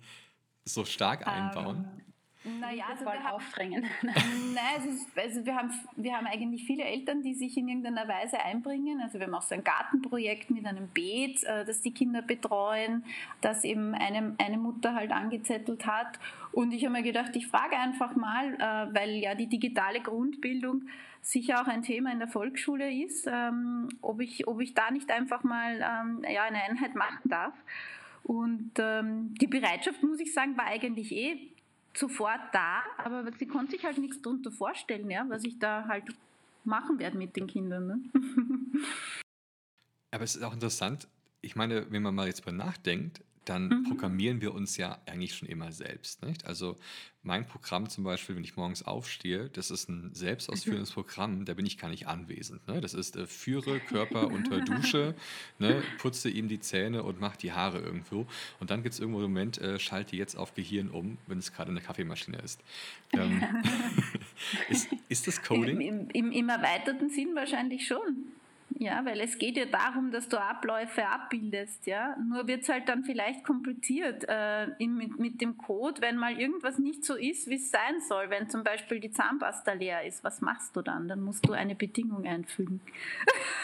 so 0.64 0.86
stark 0.86 1.28
einbauen. 1.28 1.78
Um, 1.78 2.02
naja, 2.44 2.86
also 2.90 3.06
wir 3.06 3.34
aufdrängen. 3.34 3.86
Nein, 4.02 4.58
also, 4.76 4.90
also 5.16 5.46
wir, 5.46 5.56
haben, 5.56 5.72
wir 5.96 6.18
haben 6.18 6.26
eigentlich 6.26 6.64
viele 6.66 6.84
Eltern, 6.84 7.22
die 7.22 7.36
sich 7.36 7.56
in 7.56 7.68
irgendeiner 7.68 8.08
Weise 8.08 8.40
einbringen. 8.40 9.00
Also 9.00 9.20
wir 9.20 9.28
haben 9.28 9.36
auch 9.36 9.44
so 9.44 9.54
ein 9.54 9.64
Gartenprojekt 9.64 10.50
mit 10.50 10.66
einem 10.66 10.88
Beet, 10.88 11.44
äh, 11.44 11.66
das 11.66 11.82
die 11.82 11.94
Kinder 11.94 12.24
betreuen, 12.24 13.06
das 13.42 13.64
eben 13.64 13.94
eine, 13.94 14.36
eine 14.40 14.58
Mutter 14.58 14.96
halt 14.96 15.12
angezettelt 15.12 15.86
hat. 15.86 16.20
Und 16.52 16.72
ich 16.74 16.84
habe 16.84 16.94
mir 16.94 17.04
gedacht, 17.04 17.36
ich 17.36 17.48
frage 17.48 17.78
einfach 17.78 18.16
mal, 18.16 18.56
äh, 18.56 18.96
weil 18.96 19.12
ja 19.18 19.36
die 19.36 19.48
digitale 19.48 20.02
Grundbildung 20.02 20.88
sicher 21.22 21.62
auch 21.62 21.68
ein 21.68 21.84
Thema 21.84 22.12
in 22.12 22.18
der 22.18 22.28
Volksschule 22.28 22.92
ist, 22.92 23.28
ähm, 23.32 23.88
ob, 24.02 24.20
ich, 24.20 24.48
ob 24.48 24.60
ich 24.62 24.74
da 24.74 24.90
nicht 24.90 25.12
einfach 25.12 25.44
mal 25.44 25.76
ähm, 25.76 26.26
ja, 26.28 26.44
eine 26.44 26.64
Einheit 26.64 26.96
machen 26.96 27.30
darf. 27.30 27.54
Und 28.24 28.72
ähm, 28.80 29.36
die 29.40 29.48
Bereitschaft, 29.48 30.02
muss 30.04 30.20
ich 30.20 30.34
sagen, 30.34 30.58
war 30.58 30.66
eigentlich 30.66 31.12
eh 31.12 31.51
sofort 31.94 32.42
da, 32.54 32.84
aber 32.98 33.30
sie 33.38 33.48
konnte 33.48 33.72
sich 33.72 33.84
halt 33.84 33.98
nichts 33.98 34.22
darunter 34.22 34.52
vorstellen, 34.52 35.10
ja, 35.10 35.26
was 35.28 35.44
ich 35.44 35.60
da 35.60 35.86
halt 35.88 36.06
machen 36.64 37.00
werde 37.00 37.18
mit 37.18 37.36
den 37.36 37.48
Kindern. 37.48 37.88
Ne? 37.88 38.00
aber 40.12 40.24
es 40.24 40.36
ist 40.36 40.44
auch 40.44 40.54
interessant, 40.54 41.08
ich 41.42 41.56
meine, 41.56 41.92
wenn 41.92 42.04
man 42.04 42.16
mal 42.16 42.28
jetzt 42.28 42.46
mal 42.46 42.52
nachdenkt, 42.52 43.22
dann 43.46 43.70
mhm. 43.70 43.84
programmieren 43.88 44.42
wir 44.42 44.54
uns 44.54 44.78
ja 44.78 45.00
eigentlich 45.06 45.36
schon 45.36 45.48
immer 45.48 45.72
selbst. 45.72 46.24
Nicht? 46.24 46.46
Also 46.46 46.78
mein 47.24 47.46
Programm 47.46 47.90
zum 47.90 48.04
Beispiel, 48.04 48.36
wenn 48.36 48.44
ich 48.44 48.56
morgens 48.56 48.84
aufstehe, 48.84 49.50
das 49.50 49.72
ist 49.72 49.90
ein 49.90 50.14
selbstausführendes 50.14 50.92
Programm, 50.92 51.46
da 51.46 51.54
bin 51.54 51.66
ich 51.66 51.78
gar 51.78 51.90
nicht 51.90 52.08
anwesend. 52.08 52.68
Ne? 52.68 52.82
Das 52.82 52.94
ist 52.94 53.16
äh, 53.16 53.28
führe 53.28 53.80
Körper 53.80 54.28
unter 54.28 54.62
Dusche, 54.62 55.16
ne? 55.60 55.84
putze 56.00 56.30
ihm 56.30 56.48
die 56.48 56.60
Zähne 56.60 57.04
und 57.04 57.20
mach 57.20 57.36
die 57.36 57.52
Haare 57.52 57.80
irgendwo. 57.80 58.28
Und 58.60 58.72
dann 58.72 58.84
gibt 58.84 58.94
es 58.94 59.00
irgendwo 59.00 59.20
einen 59.20 59.32
Moment, 59.32 59.60
äh, 59.60 59.80
schalte 59.80 60.16
jetzt 60.16 60.36
auf 60.36 60.54
Gehirn 60.54 60.90
um, 60.90 61.18
wenn 61.28 61.38
es 61.38 61.54
gerade 61.54 61.72
eine 61.72 61.82
Kaffeemaschine 61.82 62.38
ist. 62.38 62.62
Ähm, 63.14 63.44
ist, 64.70 64.90
ist 65.10 65.28
das 65.28 65.42
Coding? 65.44 65.80
Im, 65.80 66.10
im, 66.10 66.32
Im 66.32 66.50
erweiterten 66.50 67.10
Sinn 67.10 67.36
wahrscheinlich 67.36 67.88
schon. 67.88 68.32
Ja, 68.82 69.06
weil 69.06 69.22
es 69.22 69.38
geht 69.38 69.58
ja 69.58 69.66
darum, 69.66 70.10
dass 70.10 70.28
du 70.28 70.42
Abläufe 70.42 71.08
abbildest, 71.08 71.86
ja. 71.86 72.16
Nur 72.18 72.48
wird 72.48 72.64
es 72.64 72.70
halt 72.70 72.90
dann 72.90 73.04
vielleicht 73.04 73.44
kompliziert 73.44 74.28
äh, 74.28 74.70
in, 74.80 74.98
mit, 74.98 75.20
mit 75.20 75.40
dem 75.40 75.56
Code, 75.56 76.02
wenn 76.02 76.18
mal 76.18 76.40
irgendwas 76.40 76.80
nicht 76.80 77.06
so 77.06 77.14
ist, 77.14 77.48
wie 77.48 77.58
es 77.58 77.70
sein 77.70 78.02
soll. 78.10 78.32
Wenn 78.32 78.50
zum 78.50 78.64
Beispiel 78.64 79.00
die 79.00 79.12
Zahnpasta 79.12 79.74
leer 79.74 80.04
ist, 80.04 80.24
was 80.24 80.42
machst 80.42 80.76
du 80.76 80.82
dann? 80.82 81.08
Dann 81.08 81.22
musst 81.22 81.48
du 81.48 81.54
eine 81.54 81.76
Bedingung 81.76 82.26
einfügen. 82.26 82.82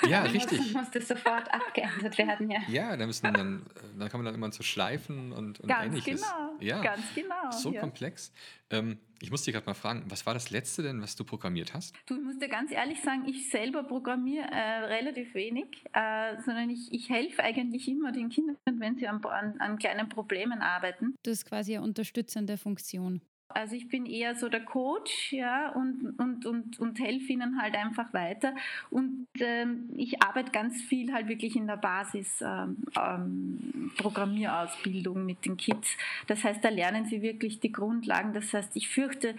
Ja, 0.07 0.21
richtig. 0.33 0.71
Dann 0.71 0.83
muss 0.83 0.91
das 0.91 1.07
sofort 1.07 1.51
abgeändert 1.51 2.15
werden, 2.19 2.51
ja. 2.51 2.59
Ja, 2.67 2.95
dann, 2.95 3.07
müssen 3.07 3.33
dann, 3.33 3.65
dann 3.97 4.09
kann 4.09 4.19
man 4.19 4.25
dann 4.25 4.35
immer 4.35 4.51
so 4.51 4.61
schleifen 4.61 5.31
und, 5.31 5.59
und 5.59 5.67
ganz 5.67 5.87
ähnliches. 5.87 6.21
Genau, 6.21 6.53
ja, 6.59 6.79
ganz 6.83 7.01
genau. 7.15 7.49
So 7.49 7.71
ja. 7.71 7.81
komplex. 7.81 8.31
Ähm, 8.69 8.99
ich 9.21 9.31
muss 9.31 9.43
dich 9.43 9.53
gerade 9.53 9.65
mal 9.65 9.73
fragen, 9.73 10.03
was 10.09 10.25
war 10.25 10.33
das 10.33 10.49
letzte 10.49 10.83
denn, 10.83 11.01
was 11.01 11.15
du 11.15 11.23
programmiert 11.23 11.73
hast? 11.73 11.95
Du, 12.05 12.15
ich 12.15 12.23
muss 12.23 12.37
dir 12.37 12.49
ganz 12.49 12.71
ehrlich 12.71 13.01
sagen, 13.01 13.25
ich 13.27 13.49
selber 13.49 13.83
programmiere 13.83 14.45
äh, 14.51 14.85
relativ 14.85 15.33
wenig, 15.33 15.67
äh, 15.93 16.35
sondern 16.45 16.69
ich, 16.69 16.91
ich 16.91 17.09
helfe 17.09 17.43
eigentlich 17.43 17.87
immer 17.87 18.11
den 18.11 18.29
Kindern, 18.29 18.57
wenn 18.65 18.95
sie 18.97 19.07
an, 19.07 19.23
an, 19.25 19.59
an 19.59 19.77
kleinen 19.77 20.09
Problemen 20.09 20.61
arbeiten. 20.61 21.15
Das 21.23 21.33
ist 21.33 21.45
quasi 21.45 21.75
eine 21.75 21.85
unterstützende 21.85 22.57
Funktion. 22.57 23.21
Also 23.49 23.75
ich 23.75 23.87
bin 23.87 24.05
eher 24.05 24.35
so 24.35 24.49
der 24.49 24.63
Coach, 24.65 25.31
ja, 25.31 25.69
und, 25.69 26.19
und, 26.19 26.45
und, 26.45 26.79
und 26.79 26.99
helfe 26.99 27.31
ihnen 27.31 27.61
halt 27.61 27.75
einfach 27.75 28.13
weiter. 28.13 28.53
Und 28.89 29.27
ähm, 29.39 29.89
ich 29.95 30.21
arbeite 30.21 30.51
ganz 30.51 30.81
viel 30.81 31.13
halt 31.13 31.27
wirklich 31.27 31.55
in 31.55 31.67
der 31.67 31.77
Basis 31.77 32.41
ähm, 32.41 32.77
ähm, 32.95 33.91
Programmierausbildung 33.97 35.25
mit 35.25 35.45
den 35.45 35.55
Kids. 35.55 35.89
Das 36.27 36.43
heißt, 36.43 36.63
da 36.63 36.69
lernen 36.69 37.05
sie 37.05 37.21
wirklich 37.21 37.59
die 37.59 37.71
Grundlagen. 37.71 38.33
Das 38.33 38.53
heißt, 38.53 38.75
ich 38.75 38.89
fürchte, 38.89 39.35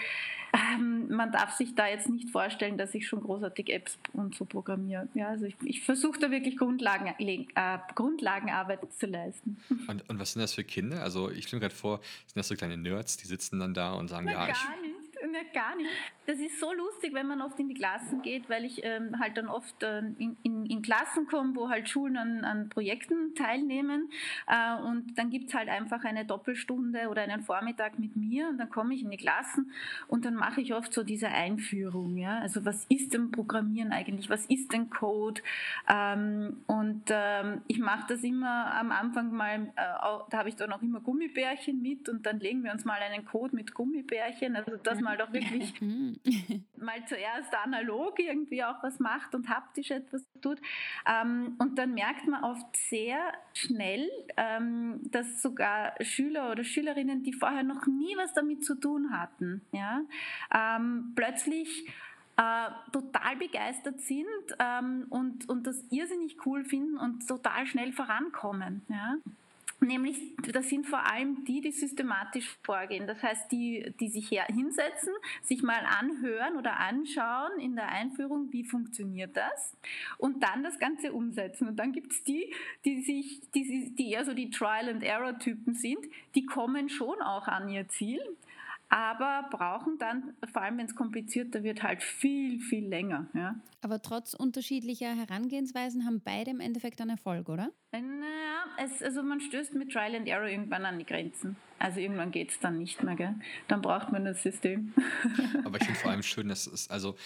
ähm, 0.52 1.08
man 1.08 1.30
darf 1.32 1.54
sich 1.54 1.74
da 1.74 1.86
jetzt 1.86 2.08
nicht 2.08 2.30
vorstellen, 2.30 2.78
dass 2.78 2.94
ich 2.94 3.06
schon 3.06 3.20
großartig 3.20 3.70
Apps 3.70 3.98
und 4.12 4.34
so 4.34 4.44
programmiere. 4.44 5.08
Ja, 5.14 5.28
also 5.28 5.44
ich, 5.44 5.54
ich 5.64 5.82
versuche 5.82 6.18
da 6.18 6.30
wirklich 6.30 6.56
Grundlagen, 6.56 7.06
äh, 7.18 7.78
Grundlagenarbeit 7.94 8.80
zu 8.92 9.06
leisten. 9.06 9.58
Und, 9.88 10.08
und 10.08 10.18
was 10.18 10.32
sind 10.32 10.40
das 10.42 10.54
für 10.54 10.64
Kinder? 10.64 11.02
Also 11.02 11.30
ich 11.30 11.46
stelle 11.46 11.60
mir 11.60 11.68
gerade 11.68 11.74
vor, 11.74 12.00
sind 12.26 12.36
das 12.36 12.48
so 12.48 12.54
kleine 12.54 12.76
Nerds, 12.76 13.16
die 13.16 13.26
sitzen 13.26 13.58
dann 13.58 13.74
da 13.74 13.92
und 13.92 14.08
sagen, 14.08 14.26
Na, 14.26 14.48
ja, 14.48 14.52
ich, 14.52 14.58
Ne, 15.30 15.38
gar 15.52 15.76
nicht. 15.76 15.90
Das 16.26 16.38
ist 16.38 16.60
so 16.60 16.72
lustig, 16.72 17.14
wenn 17.14 17.26
man 17.26 17.40
oft 17.40 17.58
in 17.58 17.68
die 17.68 17.74
Klassen 17.74 18.22
geht, 18.22 18.50
weil 18.50 18.64
ich 18.64 18.84
ähm, 18.84 19.18
halt 19.18 19.36
dann 19.36 19.48
oft 19.48 19.82
äh, 19.82 19.98
in, 20.18 20.36
in, 20.42 20.66
in, 20.66 20.82
Klassen 20.82 21.26
komme, 21.26 21.54
wo 21.56 21.70
halt 21.70 21.88
Schulen 21.88 22.16
an, 22.16 22.44
an 22.44 22.68
Projekten 22.68 23.34
teilnehmen. 23.34 24.10
Äh, 24.46 24.80
und 24.82 25.18
dann 25.18 25.30
gibt 25.30 25.48
es 25.48 25.54
halt 25.54 25.68
einfach 25.68 26.04
eine 26.04 26.26
Doppelstunde 26.26 27.08
oder 27.08 27.22
einen 27.22 27.42
Vormittag 27.42 27.98
mit 27.98 28.14
mir 28.14 28.48
und 28.48 28.58
dann 28.58 28.68
komme 28.68 28.94
ich 28.94 29.02
in 29.02 29.10
die 29.10 29.16
Klassen 29.16 29.72
und 30.06 30.24
dann 30.24 30.34
mache 30.34 30.60
ich 30.60 30.74
oft 30.74 30.92
so 30.92 31.02
diese 31.02 31.28
Einführung. 31.28 32.18
Ja? 32.18 32.40
Also 32.40 32.64
was 32.64 32.84
ist 32.90 33.14
denn 33.14 33.30
Programmieren 33.30 33.92
eigentlich? 33.92 34.28
Was 34.28 34.44
ist 34.46 34.72
denn 34.72 34.90
Code? 34.90 35.40
Ähm, 35.88 36.58
und 36.66 37.04
ähm, 37.08 37.62
ich 37.68 37.78
mache 37.78 38.06
das 38.08 38.22
immer 38.22 38.74
am 38.74 38.92
Anfang 38.92 39.32
mal, 39.32 39.72
äh, 39.76 39.82
da 40.30 40.38
habe 40.38 40.50
ich 40.50 40.56
dann 40.56 40.72
auch 40.72 40.82
immer 40.82 41.00
Gummibärchen 41.00 41.80
mit 41.80 42.08
und 42.08 42.26
dann 42.26 42.38
legen 42.38 42.64
wir 42.64 42.72
uns 42.72 42.84
mal 42.84 43.00
einen 43.00 43.24
Code 43.24 43.56
mit 43.56 43.72
Gummibärchen. 43.72 44.54
Also 44.54 44.76
das 44.82 45.00
mal 45.08 45.16
doch 45.16 45.32
wirklich 45.32 45.80
mhm. 45.80 46.18
mal 46.76 47.04
zuerst 47.06 47.54
analog 47.54 48.18
irgendwie 48.18 48.62
auch 48.62 48.82
was 48.82 48.98
macht 48.98 49.34
und 49.34 49.48
haptisch 49.48 49.90
etwas 49.90 50.22
tut. 50.42 50.60
Ähm, 51.06 51.56
und 51.58 51.78
dann 51.78 51.94
merkt 51.94 52.26
man 52.26 52.44
oft 52.44 52.76
sehr 52.76 53.18
schnell, 53.54 54.08
ähm, 54.36 55.00
dass 55.10 55.40
sogar 55.42 55.94
Schüler 56.00 56.50
oder 56.50 56.64
Schülerinnen, 56.64 57.22
die 57.22 57.32
vorher 57.32 57.62
noch 57.62 57.86
nie 57.86 58.16
was 58.16 58.34
damit 58.34 58.64
zu 58.64 58.74
tun 58.74 59.10
hatten, 59.12 59.62
ja, 59.72 60.02
ähm, 60.54 61.12
plötzlich 61.16 61.86
äh, 62.36 62.70
total 62.92 63.36
begeistert 63.36 64.00
sind 64.00 64.26
und, 65.10 65.48
und 65.48 65.66
das 65.66 65.84
irrsinnig 65.90 66.36
cool 66.46 66.64
finden 66.64 66.96
und 66.96 67.26
total 67.26 67.66
schnell 67.66 67.92
vorankommen. 67.92 68.82
Ja? 68.88 69.16
Nämlich, 69.80 70.34
das 70.52 70.68
sind 70.68 70.86
vor 70.86 71.06
allem 71.06 71.44
die, 71.44 71.60
die 71.60 71.70
systematisch 71.70 72.58
vorgehen. 72.64 73.06
Das 73.06 73.22
heißt, 73.22 73.50
die, 73.52 73.94
die 74.00 74.08
sich 74.08 74.28
hinsetzen, 74.28 75.12
sich 75.42 75.62
mal 75.62 75.84
anhören 76.00 76.56
oder 76.56 76.78
anschauen 76.78 77.60
in 77.60 77.76
der 77.76 77.88
Einführung, 77.88 78.52
wie 78.52 78.64
funktioniert 78.64 79.36
das 79.36 79.76
und 80.18 80.42
dann 80.42 80.64
das 80.64 80.80
Ganze 80.80 81.12
umsetzen. 81.12 81.68
Und 81.68 81.76
dann 81.76 81.92
gibt 81.92 82.12
es 82.12 82.24
die, 82.24 82.52
die 82.84 83.02
sich, 83.02 83.40
die, 83.54 83.94
die 83.94 84.10
eher 84.10 84.24
so 84.24 84.34
die 84.34 84.50
Trial-and-Error-Typen 84.50 85.74
sind, 85.74 86.04
die 86.34 86.44
kommen 86.44 86.88
schon 86.88 87.22
auch 87.22 87.46
an 87.46 87.68
ihr 87.68 87.88
Ziel, 87.88 88.20
aber 88.88 89.48
brauchen 89.50 89.98
dann, 89.98 90.34
vor 90.50 90.62
allem 90.62 90.78
wenn 90.78 90.86
es 90.86 90.94
komplizierter 90.94 91.62
wird, 91.62 91.82
halt 91.82 92.02
viel, 92.02 92.58
viel 92.60 92.86
länger. 92.86 93.26
Ja. 93.34 93.56
Aber 93.82 94.00
trotz 94.00 94.32
unterschiedlicher 94.32 95.14
Herangehensweisen 95.14 96.06
haben 96.06 96.20
beide 96.20 96.50
im 96.50 96.60
Endeffekt 96.60 97.00
einen 97.00 97.10
Erfolg, 97.10 97.48
oder? 97.48 97.70
Naja, 97.92 98.64
es, 98.78 99.02
also 99.02 99.22
man 99.22 99.40
stößt 99.40 99.74
mit 99.74 99.92
Trial 99.92 100.14
and 100.14 100.26
Error 100.26 100.48
irgendwann 100.48 100.86
an 100.86 100.98
die 100.98 101.04
Grenzen. 101.04 101.56
Also 101.78 102.00
irgendwann 102.00 102.30
geht 102.30 102.50
es 102.50 102.60
dann 102.60 102.78
nicht 102.78 103.02
mehr, 103.02 103.14
gell? 103.14 103.34
Dann 103.68 103.82
braucht 103.82 104.10
man 104.10 104.24
das 104.24 104.42
System. 104.42 104.94
Aber 105.64 105.78
ich 105.78 105.84
finde 105.84 106.00
vor 106.00 106.10
allem 106.10 106.22
schön, 106.22 106.48
dass 106.48 106.66
es, 106.66 106.88
also 106.88 107.16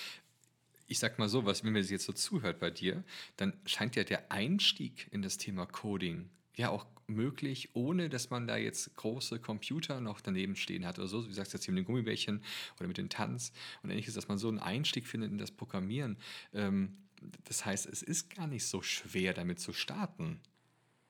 ich 0.88 0.98
sag 0.98 1.18
mal 1.18 1.28
so, 1.28 1.46
was, 1.46 1.64
wenn 1.64 1.72
man 1.72 1.82
jetzt 1.82 2.04
so 2.04 2.12
zuhört 2.12 2.58
bei 2.58 2.70
dir, 2.70 3.04
dann 3.36 3.54
scheint 3.64 3.96
ja 3.96 4.04
der 4.04 4.30
Einstieg 4.30 5.08
in 5.10 5.22
das 5.22 5.38
Thema 5.38 5.66
Coding 5.66 6.28
ja 6.54 6.70
auch 6.70 6.86
möglich, 7.14 7.70
ohne 7.74 8.08
dass 8.08 8.30
man 8.30 8.46
da 8.46 8.56
jetzt 8.56 8.94
große 8.96 9.38
Computer 9.40 10.00
noch 10.00 10.20
daneben 10.20 10.56
stehen 10.56 10.86
hat 10.86 10.98
oder 10.98 11.08
so, 11.08 11.24
wie 11.24 11.28
du 11.28 11.34
sagst 11.34 11.52
jetzt 11.52 11.64
hier 11.64 11.74
mit 11.74 11.82
den 11.82 11.86
Gummibärchen 11.86 12.42
oder 12.78 12.88
mit 12.88 12.98
den 12.98 13.08
Tanz 13.08 13.52
und 13.82 13.90
ähnliches, 13.90 14.14
dass 14.14 14.28
man 14.28 14.38
so 14.38 14.48
einen 14.48 14.58
Einstieg 14.58 15.06
findet 15.06 15.30
in 15.30 15.38
das 15.38 15.50
Programmieren. 15.50 16.16
Ähm, 16.52 16.96
das 17.44 17.64
heißt, 17.64 17.86
es 17.86 18.02
ist 18.02 18.34
gar 18.34 18.46
nicht 18.46 18.66
so 18.66 18.82
schwer, 18.82 19.32
damit 19.32 19.60
zu 19.60 19.72
starten. 19.72 20.40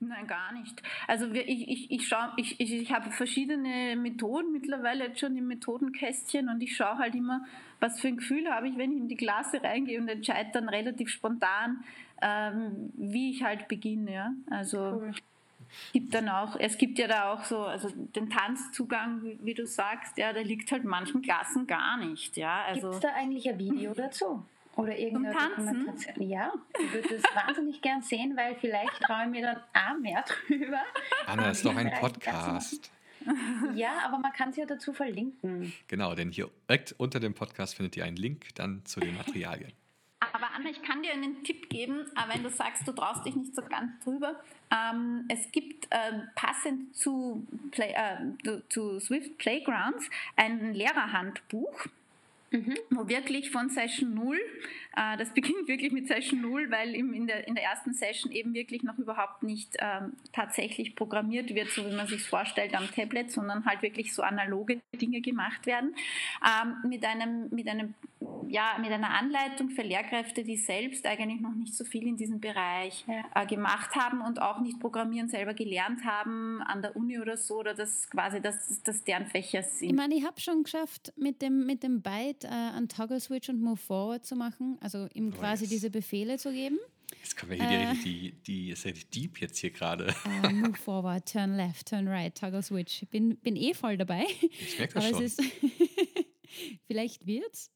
Nein, 0.05 0.27
gar 0.27 0.53
nicht. 0.53 0.83
Also 1.07 1.31
ich, 1.31 1.69
ich, 1.69 1.91
ich, 1.93 2.09
schau, 2.09 2.19
ich, 2.37 2.59
ich, 2.59 2.73
ich 2.73 2.93
habe 2.93 3.13
verschiedene 3.13 3.95
Methoden 3.97 4.51
mittlerweile 4.51 5.07
jetzt 5.07 5.21
schon 5.21 5.37
im 5.37 5.47
Methodenkästchen 5.47 6.49
und 6.49 6.61
ich 6.61 6.75
schaue 6.75 6.99
halt 6.99 7.15
immer, 7.15 7.45
was 7.79 8.01
für 8.01 8.09
ein 8.09 8.17
Gefühl 8.17 8.51
habe 8.51 8.69
ich, 8.69 8.77
wenn 8.77 8.91
ich 8.91 8.99
in 8.99 9.09
die 9.09 9.17
Klasse 9.17 9.63
reingehe 9.63 10.01
und 10.01 10.09
entscheide 10.09 10.51
dann 10.53 10.69
relativ 10.69 11.09
spontan, 11.09 11.85
ähm, 12.21 12.93
wie 12.97 13.31
ich 13.31 13.45
halt 13.45 13.69
beginne. 13.69 14.13
Ja? 14.13 14.35
Also 14.51 15.03
cool 15.05 15.15
gibt 15.93 16.15
dann 16.15 16.29
auch, 16.29 16.57
es 16.59 16.79
gibt 16.79 16.99
ja 16.99 17.07
da 17.09 17.33
auch 17.33 17.45
so, 17.45 17.59
also 17.61 17.89
den 17.95 18.31
Tanzzugang, 18.31 19.23
wie, 19.23 19.39
wie 19.43 19.55
du 19.55 19.67
sagst, 19.67 20.19
ja, 20.19 20.33
der 20.33 20.45
liegt 20.45 20.71
halt 20.73 20.85
manchen 20.85 21.23
Klassen 21.23 21.67
gar 21.67 21.97
nicht. 21.97 22.37
Ja, 22.37 22.63
also 22.65 22.91
gibt 22.91 22.95
es 22.95 23.01
da 23.01 23.15
eigentlich 23.15 23.49
ein 23.49 23.59
Video 23.59 23.95
dazu? 23.97 24.45
Oder 24.75 24.97
irgendeine 24.97 25.35
Dokumentation? 25.35 26.29
Ja, 26.29 26.53
ich 26.79 26.93
würde 26.93 27.09
das 27.21 27.23
wahnsinnig 27.47 27.83
gern 27.83 28.01
sehen, 28.03 28.37
weil 28.37 28.55
vielleicht 28.57 29.01
traue 29.03 29.25
ich 29.25 29.31
mir 29.31 29.43
dann 29.43 29.57
auch 29.75 29.99
mehr 30.01 30.25
drüber. 30.49 30.83
Anna, 31.27 31.51
ist 31.51 31.65
doch 31.65 31.77
ein 31.77 31.93
Podcast. 32.01 32.91
Ja, 33.75 33.99
aber 34.07 34.19
man 34.19 34.33
kann 34.33 34.51
es 34.51 34.57
ja 34.57 34.67
dazu 34.67 34.93
verlinken. 34.93 35.73
Genau, 35.87 36.15
denn 36.15 36.31
hier 36.31 36.51
direkt 36.69 36.95
unter 36.99 37.21
dem 37.21 37.35
Podcast 37.35 37.77
findet 37.77 37.97
ihr 37.97 38.05
einen 38.05 38.17
Link 38.17 38.55
dann 38.57 38.85
zu 38.85 38.99
den 38.99 39.17
Materialien. 39.17 39.73
Aber 40.33 40.51
Anna, 40.55 40.71
ich 40.71 40.83
kann 40.83 41.03
dir 41.03 41.13
einen 41.13 41.43
Tipp 41.43 41.69
geben, 41.69 42.07
äh, 42.17 42.33
wenn 42.33 42.43
du 42.43 42.51
sagst, 42.51 42.87
du 42.87 42.93
traust 42.93 43.27
dich 43.27 43.35
nicht 43.35 43.55
so 43.55 43.63
ganz 43.63 44.03
drüber. 44.05 44.41
Ähm, 44.71 45.25
es 45.29 45.51
gibt 45.51 45.87
äh, 45.91 46.13
passend 46.35 46.95
zu, 46.97 47.47
Play, 47.73 47.93
äh, 47.93 48.61
zu 48.69 49.01
Swift 49.01 49.37
Playgrounds 49.39 50.09
ein 50.37 50.75
Lehrerhandbuch. 50.75 51.87
Mhm. 52.55 52.77
wo 52.91 53.09
wirklich 53.09 53.51
von 53.51 53.71
Session 53.71 54.13
0 54.13 54.39
äh, 54.97 55.17
das 55.17 55.31
beginnt 55.35 55.69
wirklich 55.69 55.93
mit 55.93 56.07
Session 56.07 56.41
0, 56.41 56.71
weil 56.71 56.95
in, 56.95 57.27
der, 57.27 57.47
in 57.49 57.55
der 57.55 57.65
ersten 57.65 57.95
Session 57.95 58.33
eben 58.33 58.55
wirklich 58.55 58.83
noch 58.83 58.99
überhaupt 58.99 59.43
nicht 59.43 59.77
ähm, 59.79 60.13
tatsächlich 60.33 60.95
programmiert 60.95 61.55
wird, 61.55 61.71
so 61.71 61.85
wie 61.89 61.95
man 61.95 62.07
sich 62.07 62.23
vorstellt 62.23 62.75
am 62.75 62.91
Tablet, 62.91 63.31
sondern 63.31 63.65
halt 63.65 63.83
wirklich 63.83 64.15
so 64.15 64.23
analoge 64.23 64.81
Dinge 64.95 65.21
gemacht 65.21 65.67
werden. 65.67 65.95
Ähm, 66.45 66.89
mit, 66.89 67.05
einem, 67.05 67.49
mit, 67.51 67.69
einem, 67.69 67.95
ja, 68.53 68.77
mit 68.79 68.91
einer 68.91 69.11
Anleitung 69.11 69.71
für 69.71 69.83
Lehrkräfte, 69.83 70.45
die 70.45 70.57
selbst 70.57 71.07
eigentlich 71.07 71.41
noch 71.41 71.55
nicht 71.55 71.75
so 71.75 71.85
viel 71.85 72.07
in 72.07 72.17
diesem 72.17 72.41
Bereich 72.41 73.05
äh, 73.09 73.47
gemacht 73.47 73.95
haben 73.95 74.21
und 74.21 74.43
auch 74.43 74.61
nicht 74.61 74.79
Programmieren 74.79 75.29
selber 75.29 75.55
gelernt 75.55 76.05
haben 76.05 76.61
an 76.63 76.83
der 76.83 76.95
Uni 76.95 77.19
oder 77.19 77.37
so, 77.37 77.61
oder 77.61 77.75
das 77.75 78.11
quasi 78.11 78.41
das, 78.41 78.83
das 78.83 79.05
deren 79.05 79.27
Fächer 79.27 79.63
sind. 79.63 79.91
Ich 79.91 79.97
meine, 79.97 80.15
ich 80.15 80.25
habe 80.25 80.41
schon 80.41 80.65
geschafft, 80.65 81.13
mit 81.17 81.41
dem, 81.41 81.67
mit 81.67 81.83
dem 81.83 82.03
Byte 82.03 82.45
äh, 82.45 82.49
einen 82.49 82.89
Toggle 82.89 83.21
Switch 83.21 83.49
und 83.49 83.61
Move 83.63 83.77
Forward 83.77 84.27
zu 84.27 84.37
machen 84.37 84.79
also 84.83 85.09
ihm 85.15 85.33
oh, 85.35 85.39
quasi 85.39 85.67
diese 85.67 85.91
Befehle 85.91 86.39
zu 86.39 86.53
geben. 86.53 86.79
Jetzt 87.23 87.37
kommen 87.37 87.53
wir 87.53 87.69
hier 87.69 87.91
äh, 87.91 87.95
die, 88.05 88.33
die, 88.47 88.71
ist 88.71 88.85
ja 88.85 88.91
die 88.91 89.05
Deep 89.05 89.41
jetzt 89.41 89.59
hier 89.59 89.71
gerade. 89.71 90.15
Uh, 90.25 90.51
move 90.51 90.75
forward, 90.75 91.31
turn 91.31 91.57
left, 91.57 91.89
turn 91.89 92.09
right, 92.09 92.37
toggle 92.37 92.63
switch. 92.63 93.07
Bin, 93.11 93.37
bin 93.37 93.57
eh 93.57 93.75
voll 93.75 93.97
dabei. 93.97 94.25
Ich 94.41 94.79
merke 94.79 94.95
das 94.95 95.05
Aber 95.05 95.15
schon. 95.15 95.25
Es 95.25 95.39
ist 95.39 95.53
vielleicht 96.87 97.27
wird's. 97.27 97.71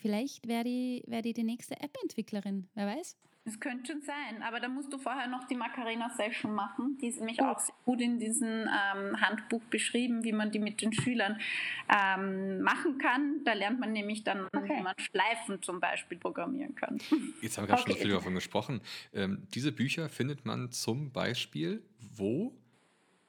Vielleicht 0.00 0.46
werde 0.46 0.68
ich, 0.68 1.02
werd 1.08 1.26
ich 1.26 1.34
die 1.34 1.42
nächste 1.42 1.80
App-Entwicklerin, 1.80 2.68
wer 2.74 2.86
weiß. 2.86 3.16
Das 3.44 3.58
könnte 3.60 3.92
schon 3.92 4.02
sein, 4.02 4.42
aber 4.42 4.60
da 4.60 4.68
musst 4.68 4.92
du 4.92 4.98
vorher 4.98 5.26
noch 5.26 5.44
die 5.44 5.54
Macarena-Session 5.54 6.54
machen. 6.54 6.98
Die 7.00 7.06
ist 7.06 7.18
nämlich 7.18 7.40
auch 7.40 7.58
sehr 7.58 7.74
gut 7.86 8.00
in 8.02 8.18
diesem 8.18 8.68
ähm, 8.68 9.20
Handbuch 9.22 9.62
beschrieben, 9.70 10.22
wie 10.22 10.32
man 10.32 10.50
die 10.50 10.58
mit 10.58 10.82
den 10.82 10.92
Schülern 10.92 11.40
ähm, 11.88 12.60
machen 12.60 12.98
kann. 12.98 13.42
Da 13.44 13.54
lernt 13.54 13.80
man 13.80 13.92
nämlich 13.92 14.22
dann, 14.22 14.48
okay. 14.54 14.76
wie 14.76 14.82
man 14.82 14.94
Schleifen 14.98 15.62
zum 15.62 15.80
Beispiel 15.80 16.18
programmieren 16.18 16.74
kann. 16.74 16.98
Jetzt 17.40 17.56
haben 17.56 17.64
wir 17.64 17.68
gerade 17.68 17.82
okay. 17.82 17.92
schon 17.92 18.02
viel 18.02 18.10
davon 18.10 18.34
gesprochen. 18.34 18.82
Ähm, 19.14 19.46
diese 19.54 19.72
Bücher 19.72 20.10
findet 20.10 20.44
man 20.44 20.70
zum 20.70 21.10
Beispiel 21.10 21.82
wo? 21.98 22.52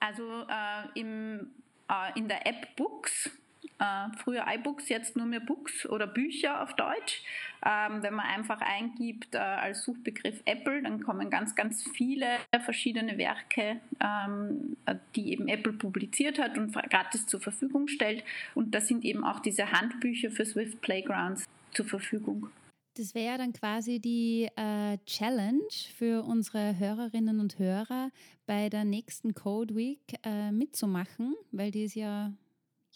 Also 0.01 0.23
äh, 0.49 0.99
im, 0.99 1.49
äh, 1.89 2.19
in 2.19 2.27
der 2.27 2.45
App 2.45 2.75
Books 2.75 3.32
äh, 3.79 4.17
früher 4.17 4.45
iBooks, 4.47 4.89
jetzt 4.89 5.15
nur 5.15 5.25
mehr 5.25 5.39
Books 5.39 5.85
oder 5.85 6.07
Bücher 6.07 6.61
auf 6.61 6.75
Deutsch. 6.75 7.23
Ähm, 7.65 8.01
wenn 8.01 8.13
man 8.13 8.25
einfach 8.25 8.61
eingibt 8.61 9.35
äh, 9.35 9.39
als 9.39 9.83
Suchbegriff 9.83 10.41
Apple, 10.45 10.81
dann 10.81 11.03
kommen 11.03 11.29
ganz, 11.29 11.55
ganz 11.55 11.83
viele 11.93 12.25
verschiedene 12.63 13.17
Werke, 13.17 13.81
ähm, 14.01 14.77
die 15.15 15.31
eben 15.33 15.47
Apple 15.47 15.73
publiziert 15.73 16.39
hat 16.39 16.57
und 16.57 16.73
gratis 16.73 17.27
zur 17.27 17.41
Verfügung 17.41 17.87
stellt. 17.87 18.23
Und 18.55 18.73
da 18.73 18.81
sind 18.81 19.03
eben 19.03 19.25
auch 19.25 19.39
diese 19.39 19.71
Handbücher 19.71 20.31
für 20.31 20.45
Swift 20.45 20.81
Playgrounds 20.81 21.45
zur 21.71 21.85
Verfügung. 21.85 22.49
Das 22.95 23.15
wäre 23.15 23.37
dann 23.37 23.53
quasi 23.53 23.99
die 23.99 24.49
äh, 24.55 24.97
Challenge 25.05 25.69
für 25.97 26.23
unsere 26.23 26.77
Hörerinnen 26.79 27.39
und 27.39 27.57
Hörer 27.57 28.11
bei 28.45 28.69
der 28.69 28.83
nächsten 28.83 29.33
Code 29.33 29.75
Week 29.75 30.01
äh, 30.23 30.51
mitzumachen, 30.51 31.35
weil 31.51 31.71
die 31.71 31.83
ist 31.83 31.95
ja 31.95 32.33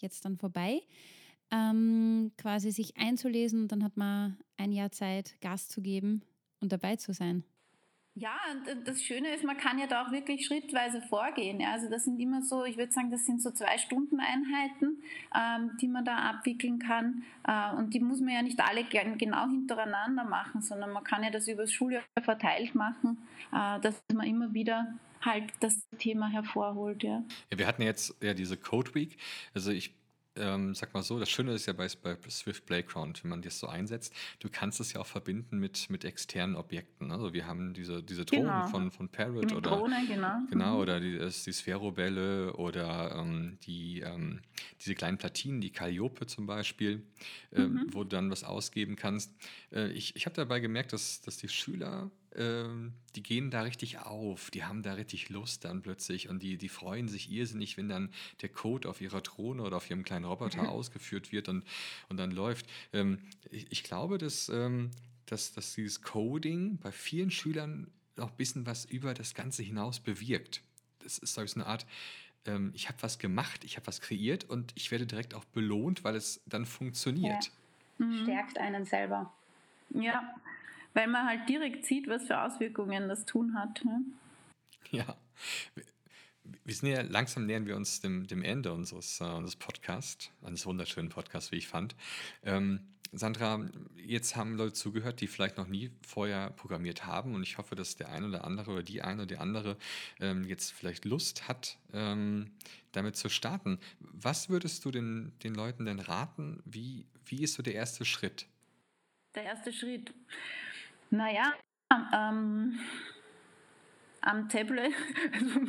jetzt 0.04 0.24
dann 0.24 0.38
vorbei, 0.38 0.82
ähm, 1.50 2.30
quasi 2.38 2.70
sich 2.70 2.96
einzulesen 2.96 3.62
und 3.62 3.72
dann 3.72 3.82
hat 3.82 3.96
man 3.96 4.38
ein 4.56 4.70
Jahr 4.70 4.92
Zeit, 4.92 5.40
Gas 5.40 5.68
zu 5.68 5.82
geben 5.82 6.22
und 6.60 6.72
dabei 6.72 6.96
zu 6.96 7.12
sein. 7.12 7.42
Ja, 8.16 8.36
und 8.52 8.86
das 8.86 9.02
Schöne 9.02 9.34
ist, 9.34 9.42
man 9.42 9.56
kann 9.56 9.76
ja 9.76 9.88
da 9.88 10.04
auch 10.06 10.12
wirklich 10.12 10.46
schrittweise 10.46 11.02
vorgehen. 11.02 11.60
Also 11.66 11.90
das 11.90 12.04
sind 12.04 12.20
immer 12.20 12.42
so, 12.42 12.64
ich 12.64 12.76
würde 12.76 12.92
sagen, 12.92 13.10
das 13.10 13.26
sind 13.26 13.42
so 13.42 13.50
zwei 13.50 13.76
Stunden 13.76 14.20
Einheiten, 14.20 15.02
ähm, 15.34 15.72
die 15.80 15.88
man 15.88 16.04
da 16.04 16.18
abwickeln 16.18 16.78
kann. 16.78 17.24
Äh, 17.44 17.74
und 17.74 17.92
die 17.92 17.98
muss 17.98 18.20
man 18.20 18.32
ja 18.32 18.42
nicht 18.42 18.60
alle 18.60 18.84
genau 18.84 19.48
hintereinander 19.48 20.22
machen, 20.22 20.62
sondern 20.62 20.92
man 20.92 21.02
kann 21.02 21.24
ja 21.24 21.30
das 21.30 21.48
über 21.48 21.62
das 21.62 21.72
Schuljahr 21.72 22.04
verteilt 22.22 22.76
machen, 22.76 23.18
äh, 23.52 23.80
dass 23.80 24.00
man 24.14 24.28
immer 24.28 24.54
wieder 24.54 24.94
halt 25.24 25.52
das 25.60 25.88
Thema 25.98 26.28
hervorholt. 26.28 27.02
Ja. 27.02 27.22
ja, 27.50 27.58
wir 27.58 27.66
hatten 27.66 27.82
jetzt 27.82 28.14
ja 28.22 28.34
diese 28.34 28.56
Code 28.56 28.94
Week. 28.94 29.16
Also 29.54 29.70
ich 29.70 29.94
ähm, 30.36 30.74
sag 30.74 30.92
mal 30.94 31.02
so, 31.02 31.18
das 31.18 31.30
Schöne 31.30 31.52
ist 31.52 31.66
ja 31.66 31.72
bei, 31.72 31.88
bei 32.02 32.16
Swift 32.28 32.66
Playground, 32.66 33.22
wenn 33.22 33.30
man 33.30 33.42
das 33.42 33.58
so 33.58 33.68
einsetzt, 33.68 34.12
du 34.40 34.48
kannst 34.50 34.80
es 34.80 34.92
ja 34.92 35.00
auch 35.00 35.06
verbinden 35.06 35.58
mit, 35.58 35.88
mit 35.90 36.04
externen 36.04 36.56
Objekten. 36.56 37.12
Also 37.12 37.32
wir 37.32 37.46
haben 37.46 37.72
diese, 37.74 38.02
diese 38.02 38.24
Drohnen 38.24 38.44
Genau. 38.44 38.66
von, 38.66 38.90
von 38.90 39.08
Parrot 39.08 39.50
Die 39.50 39.54
oder 39.54 39.70
Drohne, 39.70 40.04
genau. 40.08 40.38
Genau, 40.50 40.80
oder 40.80 41.00
die, 41.00 41.18
die 41.18 41.52
Sphärobälle 41.52 42.52
oder 42.54 43.16
ähm, 43.16 43.58
die, 43.62 44.00
ähm, 44.00 44.40
diese 44.80 44.94
kleinen 44.94 45.18
Platinen, 45.18 45.60
die 45.60 45.70
Calliope 45.70 46.26
zum 46.26 46.46
Beispiel, 46.46 47.02
ähm, 47.52 47.86
wo 47.92 48.02
du 48.02 48.08
dann 48.10 48.30
was 48.30 48.42
ausgeben 48.44 48.96
kannst. 48.96 49.32
Äh, 49.72 49.90
ich 49.92 50.16
ich 50.16 50.26
habe 50.26 50.34
dabei 50.34 50.60
gemerkt, 50.60 50.92
dass, 50.92 51.20
dass 51.20 51.36
die 51.36 51.48
Schüler, 51.48 52.10
ähm, 52.36 52.92
die 53.14 53.22
gehen 53.22 53.50
da 53.50 53.62
richtig 53.62 53.98
auf, 53.98 54.50
die 54.50 54.64
haben 54.64 54.82
da 54.82 54.94
richtig 54.94 55.28
Lust 55.28 55.64
dann 55.64 55.82
plötzlich 55.82 56.28
und 56.28 56.42
die, 56.42 56.56
die 56.56 56.68
freuen 56.68 57.08
sich 57.08 57.30
irrsinnig, 57.30 57.76
wenn 57.76 57.88
dann 57.88 58.10
der 58.42 58.48
Code 58.48 58.88
auf 58.88 59.00
ihrer 59.00 59.20
Drohne 59.20 59.62
oder 59.62 59.76
auf 59.76 59.88
ihrem 59.88 60.04
kleinen 60.04 60.24
Roboter 60.24 60.68
ausgeführt 60.68 61.32
wird 61.32 61.48
und, 61.48 61.64
und 62.08 62.16
dann 62.16 62.30
läuft. 62.30 62.66
Ähm, 62.92 63.18
ich, 63.50 63.70
ich 63.70 63.82
glaube, 63.82 64.18
dass, 64.18 64.48
ähm, 64.48 64.90
dass, 65.26 65.52
dass 65.52 65.74
dieses 65.74 66.02
Coding 66.02 66.78
bei 66.78 66.92
vielen 66.92 67.30
Schülern 67.30 67.90
noch 68.16 68.30
ein 68.30 68.36
bisschen 68.36 68.66
was 68.66 68.84
über 68.84 69.14
das 69.14 69.34
Ganze 69.34 69.62
hinaus 69.62 70.00
bewirkt. 70.00 70.62
Das 71.00 71.18
ist, 71.18 71.34
glaube 71.34 71.46
ich, 71.46 71.52
so 71.52 71.60
eine 71.60 71.68
Art, 71.68 71.86
ähm, 72.46 72.72
ich 72.74 72.88
habe 72.88 73.02
was 73.02 73.18
gemacht, 73.18 73.64
ich 73.64 73.76
habe 73.76 73.86
was 73.86 74.00
kreiert 74.00 74.44
und 74.44 74.72
ich 74.74 74.90
werde 74.90 75.06
direkt 75.06 75.34
auch 75.34 75.44
belohnt, 75.44 76.04
weil 76.04 76.16
es 76.16 76.40
dann 76.46 76.66
funktioniert. 76.66 77.50
Stärkt 78.22 78.58
einen 78.58 78.84
selber. 78.84 79.32
Ja, 79.90 80.34
weil 80.94 81.08
man 81.08 81.26
halt 81.26 81.48
direkt 81.48 81.84
sieht, 81.84 82.08
was 82.08 82.26
für 82.26 82.40
Auswirkungen 82.40 83.08
das 83.08 83.26
Tun 83.26 83.54
hat. 83.58 83.84
Ne? 83.84 84.00
Ja. 84.90 85.16
Wir- 85.74 86.74
sind 86.74 86.90
ja 86.90 87.00
langsam 87.02 87.46
nähern 87.46 87.66
wir 87.66 87.74
uns 87.76 88.00
dem, 88.00 88.26
dem 88.26 88.42
Ende 88.42 88.72
unseres, 88.72 89.20
äh, 89.20 89.24
unseres 89.24 89.56
Podcasts, 89.56 90.30
eines 90.42 90.66
wunderschönen 90.66 91.08
Podcasts, 91.08 91.50
wie 91.52 91.56
ich 91.56 91.68
fand. 91.68 91.96
Ähm, 92.42 92.80
Sandra, 93.12 93.64
jetzt 93.96 94.36
haben 94.36 94.56
Leute 94.56 94.72
zugehört, 94.74 95.20
die 95.20 95.26
vielleicht 95.26 95.56
noch 95.56 95.68
nie 95.68 95.90
vorher 96.06 96.50
programmiert 96.50 97.06
haben 97.06 97.34
und 97.34 97.42
ich 97.44 97.58
hoffe, 97.58 97.76
dass 97.76 97.96
der 97.96 98.10
eine 98.10 98.26
oder 98.26 98.44
andere 98.44 98.72
oder 98.72 98.82
die 98.82 99.02
eine 99.02 99.22
oder 99.22 99.26
die 99.26 99.38
andere 99.38 99.76
ähm, 100.20 100.44
jetzt 100.44 100.72
vielleicht 100.72 101.04
Lust 101.04 101.48
hat, 101.48 101.78
ähm, 101.92 102.50
damit 102.92 103.16
zu 103.16 103.28
starten. 103.28 103.78
Was 104.00 104.48
würdest 104.50 104.84
du 104.84 104.90
den, 104.90 105.32
den 105.44 105.54
Leuten 105.54 105.84
denn 105.86 106.00
raten? 106.00 106.60
Wie, 106.66 107.06
wie 107.24 107.42
ist 107.42 107.54
so 107.54 107.62
der 107.62 107.74
erste 107.74 108.04
Schritt? 108.04 108.46
Der 109.34 109.44
erste 109.44 109.72
Schritt. 109.72 110.12
Naja, 111.14 111.54
ähm, 112.12 112.76
am 114.20 114.48
Tablet, 114.48 114.92
also 115.32 115.60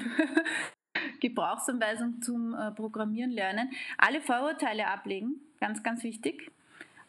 Gebrauchsanweisung 1.21 2.19
zum 2.21 2.55
äh, 2.55 2.71
Programmieren 2.71 3.29
lernen, 3.29 3.69
alle 3.99 4.21
Vorurteile 4.21 4.87
ablegen, 4.87 5.35
ganz, 5.59 5.83
ganz 5.83 6.03
wichtig. 6.03 6.51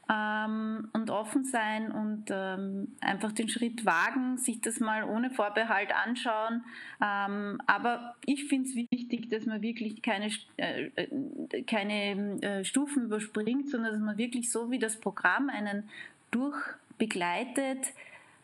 Ähm, 0.09 0.89
und 0.93 1.11
offen 1.11 1.45
sein 1.45 1.91
und 1.91 2.27
ähm, 2.31 2.95
einfach 3.01 3.33
den 3.33 3.49
Schritt 3.49 3.85
wagen, 3.85 4.39
sich 4.39 4.61
das 4.61 4.79
mal 4.79 5.03
ohne 5.03 5.31
Vorbehalt 5.31 5.93
anschauen. 5.93 6.63
Ähm, 7.03 7.61
aber 7.67 8.15
ich 8.25 8.45
finde 8.45 8.69
es 8.69 8.77
wichtig, 8.77 9.31
dass 9.31 9.47
man 9.47 9.63
wirklich 9.63 10.03
keine, 10.03 10.31
äh, 10.59 10.91
äh, 10.95 11.63
keine 11.63 12.41
äh, 12.41 12.65
Stufen 12.65 13.07
überspringt, 13.07 13.69
sondern 13.69 13.95
dass 13.95 14.01
man 14.01 14.17
wirklich 14.17 14.53
so 14.53 14.71
wie 14.71 14.79
das 14.79 15.01
Programm 15.01 15.49
einen 15.49 15.89
durchbegleitet, 16.31 17.93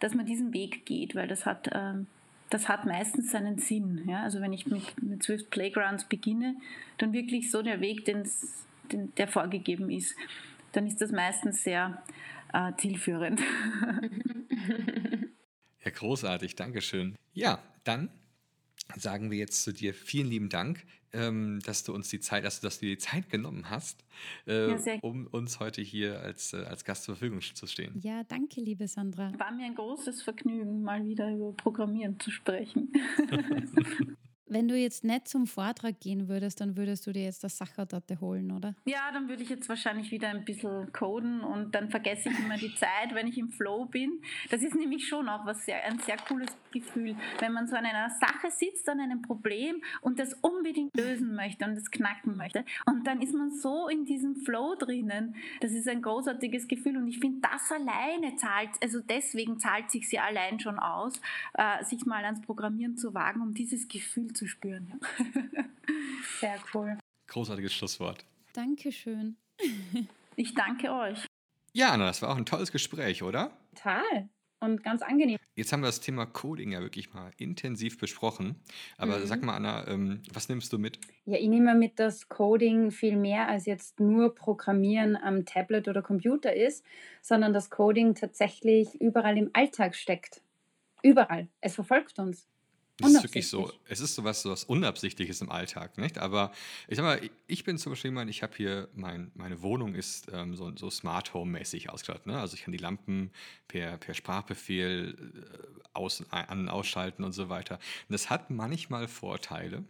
dass 0.02 0.14
man 0.14 0.26
diesen 0.26 0.52
Weg 0.52 0.84
geht, 0.84 1.14
weil 1.14 1.28
das 1.28 1.46
hat, 1.46 1.70
ähm, 1.72 2.06
das 2.50 2.68
hat 2.68 2.86
meistens 2.86 3.30
seinen 3.30 3.58
Sinn. 3.58 4.02
Ja? 4.08 4.22
Also 4.22 4.40
wenn 4.40 4.52
ich 4.52 4.66
mit, 4.66 5.00
mit 5.02 5.22
Swift 5.22 5.50
Playgrounds 5.50 6.04
beginne, 6.04 6.56
dann 6.98 7.12
wirklich 7.12 7.50
so 7.50 7.62
der 7.62 7.80
Weg, 7.80 8.04
den's, 8.04 8.66
den, 8.90 9.14
der 9.14 9.28
vorgegeben 9.28 9.90
ist, 9.90 10.16
dann 10.72 10.86
ist 10.86 11.00
das 11.00 11.12
meistens 11.12 11.62
sehr 11.62 12.02
äh, 12.52 12.72
zielführend. 12.76 13.40
Ja, 15.84 15.90
großartig, 15.90 16.54
Dankeschön. 16.54 17.16
Ja, 17.32 17.60
dann 17.82 18.08
sagen 18.94 19.32
wir 19.32 19.38
jetzt 19.38 19.64
zu 19.64 19.72
dir 19.72 19.94
vielen 19.94 20.28
lieben 20.28 20.48
Dank, 20.48 20.84
ähm, 21.12 21.60
dass 21.64 21.84
du 21.84 21.94
uns 21.94 22.08
die 22.08 22.20
Zeit, 22.20 22.44
dass 22.44 22.60
du, 22.60 22.66
dass 22.66 22.78
du 22.78 22.86
dir 22.86 22.92
die 22.92 22.98
Zeit 22.98 23.28
genommen 23.30 23.70
hast, 23.70 24.04
äh, 24.46 24.70
Ja, 24.70 24.98
um 25.02 25.26
uns 25.26 25.60
heute 25.60 25.82
hier 25.82 26.20
als, 26.20 26.52
äh, 26.52 26.64
als 26.64 26.84
Gast 26.84 27.04
zur 27.04 27.16
Verfügung 27.16 27.40
zu 27.40 27.66
stehen. 27.66 27.98
Ja, 28.02 28.22
danke, 28.24 28.60
liebe 28.60 28.88
Sandra. 28.88 29.32
War 29.38 29.52
mir 29.52 29.66
ein 29.66 29.74
großes 29.74 30.22
Vergnügen, 30.22 30.82
mal 30.82 31.04
wieder 31.04 31.30
über 31.30 31.52
Programmieren 31.52 32.18
zu 32.18 32.30
sprechen. 32.30 32.92
Wenn 34.52 34.68
du 34.68 34.76
jetzt 34.76 35.02
nicht 35.02 35.28
zum 35.28 35.46
Vortrag 35.46 35.98
gehen 35.98 36.28
würdest, 36.28 36.60
dann 36.60 36.76
würdest 36.76 37.06
du 37.06 37.12
dir 37.12 37.24
jetzt 37.24 37.42
das 37.42 37.56
Sachertorte 37.56 38.20
holen, 38.20 38.52
oder? 38.52 38.74
Ja, 38.84 39.10
dann 39.10 39.26
würde 39.26 39.42
ich 39.42 39.48
jetzt 39.48 39.66
wahrscheinlich 39.70 40.10
wieder 40.10 40.28
ein 40.28 40.44
bisschen 40.44 40.92
coden 40.92 41.40
und 41.40 41.74
dann 41.74 41.88
vergesse 41.88 42.28
ich 42.28 42.38
immer 42.38 42.58
die 42.58 42.74
Zeit, 42.74 43.14
wenn 43.14 43.26
ich 43.26 43.38
im 43.38 43.50
Flow 43.50 43.86
bin. 43.86 44.20
Das 44.50 44.62
ist 44.62 44.74
nämlich 44.74 45.08
schon 45.08 45.26
auch 45.30 45.46
was 45.46 45.64
sehr, 45.64 45.82
ein 45.84 45.98
sehr 46.00 46.18
cooles 46.28 46.50
Gefühl, 46.70 47.16
wenn 47.38 47.54
man 47.54 47.66
so 47.66 47.76
an 47.76 47.86
einer 47.86 48.10
Sache 48.10 48.50
sitzt, 48.50 48.86
an 48.90 49.00
einem 49.00 49.22
Problem 49.22 49.82
und 50.02 50.18
das 50.18 50.34
unbedingt 50.42 50.94
lösen 50.94 51.34
möchte 51.34 51.64
und 51.64 51.74
das 51.74 51.90
knacken 51.90 52.36
möchte. 52.36 52.66
Und 52.84 53.06
dann 53.06 53.22
ist 53.22 53.34
man 53.34 53.52
so 53.52 53.88
in 53.88 54.04
diesem 54.04 54.36
Flow 54.36 54.74
drinnen. 54.78 55.34
Das 55.60 55.72
ist 55.72 55.88
ein 55.88 56.02
großartiges 56.02 56.68
Gefühl 56.68 56.98
und 56.98 57.08
ich 57.08 57.20
finde, 57.20 57.40
das 57.40 57.72
alleine 57.72 58.36
zahlt, 58.36 58.68
also 58.82 59.00
deswegen 59.00 59.58
zahlt 59.58 59.90
sich 59.90 60.12
ja 60.12 60.24
allein 60.24 60.60
schon 60.60 60.78
aus, 60.78 61.22
äh, 61.54 61.82
sich 61.84 62.04
mal 62.04 62.22
ans 62.26 62.42
Programmieren 62.42 62.98
zu 62.98 63.14
wagen, 63.14 63.40
um 63.40 63.54
dieses 63.54 63.88
Gefühl 63.88 64.34
zu 64.34 64.41
spüren. 64.46 65.00
Ja. 65.18 65.24
Sehr 66.40 66.58
cool. 66.74 66.98
Großartiges 67.28 67.72
Schlusswort. 67.72 68.24
Dankeschön. 68.52 69.36
Ich 70.36 70.54
danke 70.54 70.92
euch. 70.92 71.26
Ja, 71.72 71.90
Anna, 71.92 72.06
das 72.06 72.20
war 72.22 72.30
auch 72.30 72.36
ein 72.36 72.44
tolles 72.46 72.70
Gespräch, 72.72 73.22
oder? 73.22 73.50
Total. 73.74 74.28
Und 74.60 74.84
ganz 74.84 75.02
angenehm. 75.02 75.38
Jetzt 75.56 75.72
haben 75.72 75.80
wir 75.80 75.86
das 75.86 76.00
Thema 76.00 76.24
Coding 76.24 76.70
ja 76.72 76.80
wirklich 76.80 77.12
mal 77.12 77.32
intensiv 77.36 77.98
besprochen. 77.98 78.56
Aber 78.96 79.18
Mhm. 79.18 79.26
sag 79.26 79.42
mal, 79.42 79.56
Anna, 79.56 79.88
ähm, 79.88 80.22
was 80.32 80.48
nimmst 80.48 80.72
du 80.72 80.78
mit? 80.78 80.98
Ja, 81.24 81.36
ich 81.38 81.48
nehme 81.48 81.74
mit, 81.74 81.98
dass 81.98 82.28
Coding 82.28 82.90
viel 82.92 83.16
mehr 83.16 83.48
als 83.48 83.66
jetzt 83.66 83.98
nur 83.98 84.34
Programmieren 84.34 85.16
am 85.16 85.44
Tablet 85.46 85.88
oder 85.88 86.00
Computer 86.02 86.54
ist, 86.54 86.84
sondern 87.22 87.52
dass 87.52 87.70
Coding 87.70 88.14
tatsächlich 88.14 88.94
überall 89.00 89.36
im 89.36 89.50
Alltag 89.52 89.96
steckt. 89.96 90.42
Überall. 91.02 91.48
Es 91.60 91.74
verfolgt 91.74 92.18
uns. 92.20 92.46
Das 92.98 93.10
ist 93.14 93.22
wirklich 93.24 93.48
so, 93.48 93.72
es 93.88 94.00
ist 94.00 94.14
sowas, 94.14 94.42
sowas 94.42 94.64
Unabsichtliches 94.64 95.40
im 95.40 95.50
Alltag, 95.50 95.98
nicht? 95.98 96.18
Aber 96.18 96.52
ich 96.88 96.96
sag 96.96 97.04
mal, 97.04 97.20
ich- 97.46 97.64
bin 97.64 97.78
zum 97.78 97.92
Beispiel 97.92 98.10
jemand, 98.10 98.30
ich 98.30 98.42
habe 98.42 98.54
hier, 98.56 98.88
mein, 98.94 99.30
meine 99.34 99.62
Wohnung 99.62 99.94
ist 99.94 100.30
ähm, 100.32 100.54
so, 100.54 100.70
so 100.76 100.90
Smart 100.90 101.32
Home-mäßig 101.34 101.90
ausgestattet. 101.90 102.26
Ne? 102.26 102.38
Also 102.38 102.54
ich 102.54 102.62
kann 102.62 102.72
die 102.72 102.78
Lampen 102.78 103.30
per, 103.66 103.96
per 103.98 104.14
Sprachbefehl 104.14 105.16
äh, 105.34 105.80
aus, 105.94 106.22
an, 106.30 106.68
ausschalten 106.68 107.24
und 107.24 107.32
so 107.32 107.48
weiter. 107.48 107.76
Und 108.08 108.12
das 108.12 108.30
hat 108.30 108.50
manchmal 108.50 109.08
Vorteile. 109.08 109.84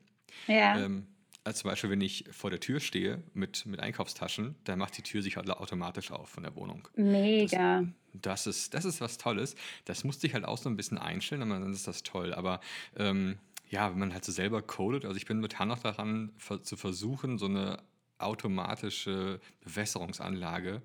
Ja. 0.46 0.78
Ähm, 0.78 1.06
als 1.44 1.58
zum 1.58 1.70
Beispiel, 1.70 1.90
wenn 1.90 2.00
ich 2.00 2.24
vor 2.30 2.50
der 2.50 2.60
Tür 2.60 2.80
stehe 2.80 3.22
mit, 3.34 3.66
mit 3.66 3.80
Einkaufstaschen, 3.80 4.54
dann 4.64 4.78
macht 4.78 4.96
die 4.96 5.02
Tür 5.02 5.22
sich 5.22 5.36
halt 5.36 5.50
automatisch 5.50 6.10
auf 6.10 6.28
von 6.28 6.42
der 6.42 6.54
Wohnung. 6.54 6.88
Mega. 6.94 7.84
Das 8.12 8.46
ist, 8.46 8.74
das 8.74 8.84
ist 8.84 9.00
was 9.00 9.18
Tolles. 9.18 9.56
Das 9.84 10.04
musste 10.04 10.26
ich 10.26 10.34
halt 10.34 10.44
auch 10.44 10.58
so 10.58 10.68
ein 10.68 10.76
bisschen 10.76 10.98
einstellen, 10.98 11.42
aber 11.42 11.58
dann 11.58 11.72
ist 11.72 11.88
das 11.88 12.02
toll. 12.02 12.34
Aber 12.34 12.60
ähm, 12.96 13.38
ja, 13.70 13.90
wenn 13.90 13.98
man 13.98 14.12
halt 14.12 14.24
so 14.24 14.32
selber 14.32 14.62
codet, 14.62 15.04
also 15.04 15.16
ich 15.16 15.26
bin 15.26 15.40
mit 15.40 15.58
noch 15.58 15.78
daran 15.78 16.30
ver 16.36 16.62
zu 16.62 16.76
versuchen, 16.76 17.38
so 17.38 17.46
eine 17.46 17.82
automatische 18.22 19.40
Bewässerungsanlage 19.64 20.82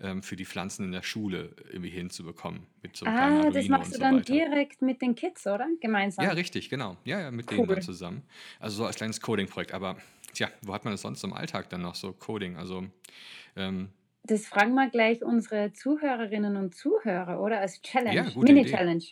ähm, 0.00 0.22
für 0.22 0.36
die 0.36 0.44
Pflanzen 0.44 0.84
in 0.86 0.92
der 0.92 1.02
Schule 1.02 1.54
irgendwie 1.70 1.90
hinzubekommen. 1.90 2.66
Mit 2.82 2.96
so 2.96 3.06
Ah, 3.06 3.50
das 3.50 3.68
Arduino 3.68 3.78
machst 3.78 3.92
du 3.92 3.96
so 3.96 4.00
dann 4.02 4.16
weiter. 4.16 4.32
direkt 4.32 4.82
mit 4.82 5.00
den 5.02 5.14
Kids, 5.14 5.46
oder? 5.46 5.66
Gemeinsam. 5.80 6.24
Ja, 6.24 6.32
richtig, 6.32 6.68
genau. 6.70 6.96
Ja, 7.04 7.20
ja 7.20 7.30
mit 7.30 7.50
denen 7.50 7.60
Cool. 7.60 7.66
dann 7.68 7.82
zusammen. 7.82 8.22
Also 8.58 8.76
so 8.78 8.84
als 8.86 8.96
kleines 8.96 9.20
Coding-Projekt. 9.20 9.72
Aber 9.72 9.96
tja, 10.32 10.48
wo 10.62 10.72
hat 10.74 10.84
man 10.84 10.92
das 10.94 11.02
sonst 11.02 11.22
im 11.24 11.32
Alltag 11.32 11.68
dann 11.70 11.82
noch 11.82 11.94
so 11.94 12.12
Coding? 12.12 12.56
Also 12.56 12.86
ähm, 13.56 13.90
Das 14.24 14.46
fragen 14.46 14.74
wir 14.74 14.88
gleich 14.90 15.22
unsere 15.22 15.72
Zuhörerinnen 15.72 16.56
und 16.56 16.74
Zuhörer, 16.74 17.40
oder? 17.40 17.60
Als 17.60 17.80
Challenge. 17.82 18.14
Ja, 18.14 18.24
Mini-Challenge. 18.34 19.04